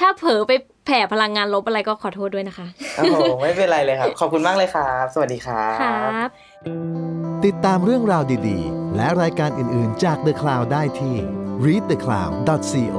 [0.00, 0.52] ถ้าเผลอไป
[0.86, 2.66] แผ่พลังงานลบอะไรก็ขอโทษด้วยนะคะ
[2.96, 6.28] โอ้โหไม่เป็นไรเลยครับ ขอบคุณมากเลยครับ สวัสดีครัครับบ
[7.44, 11.16] ติดตามเรื่องราวดีๆ และรายการอื่นๆจาก The Cloud ได้ที่
[11.64, 12.98] readthecloud.co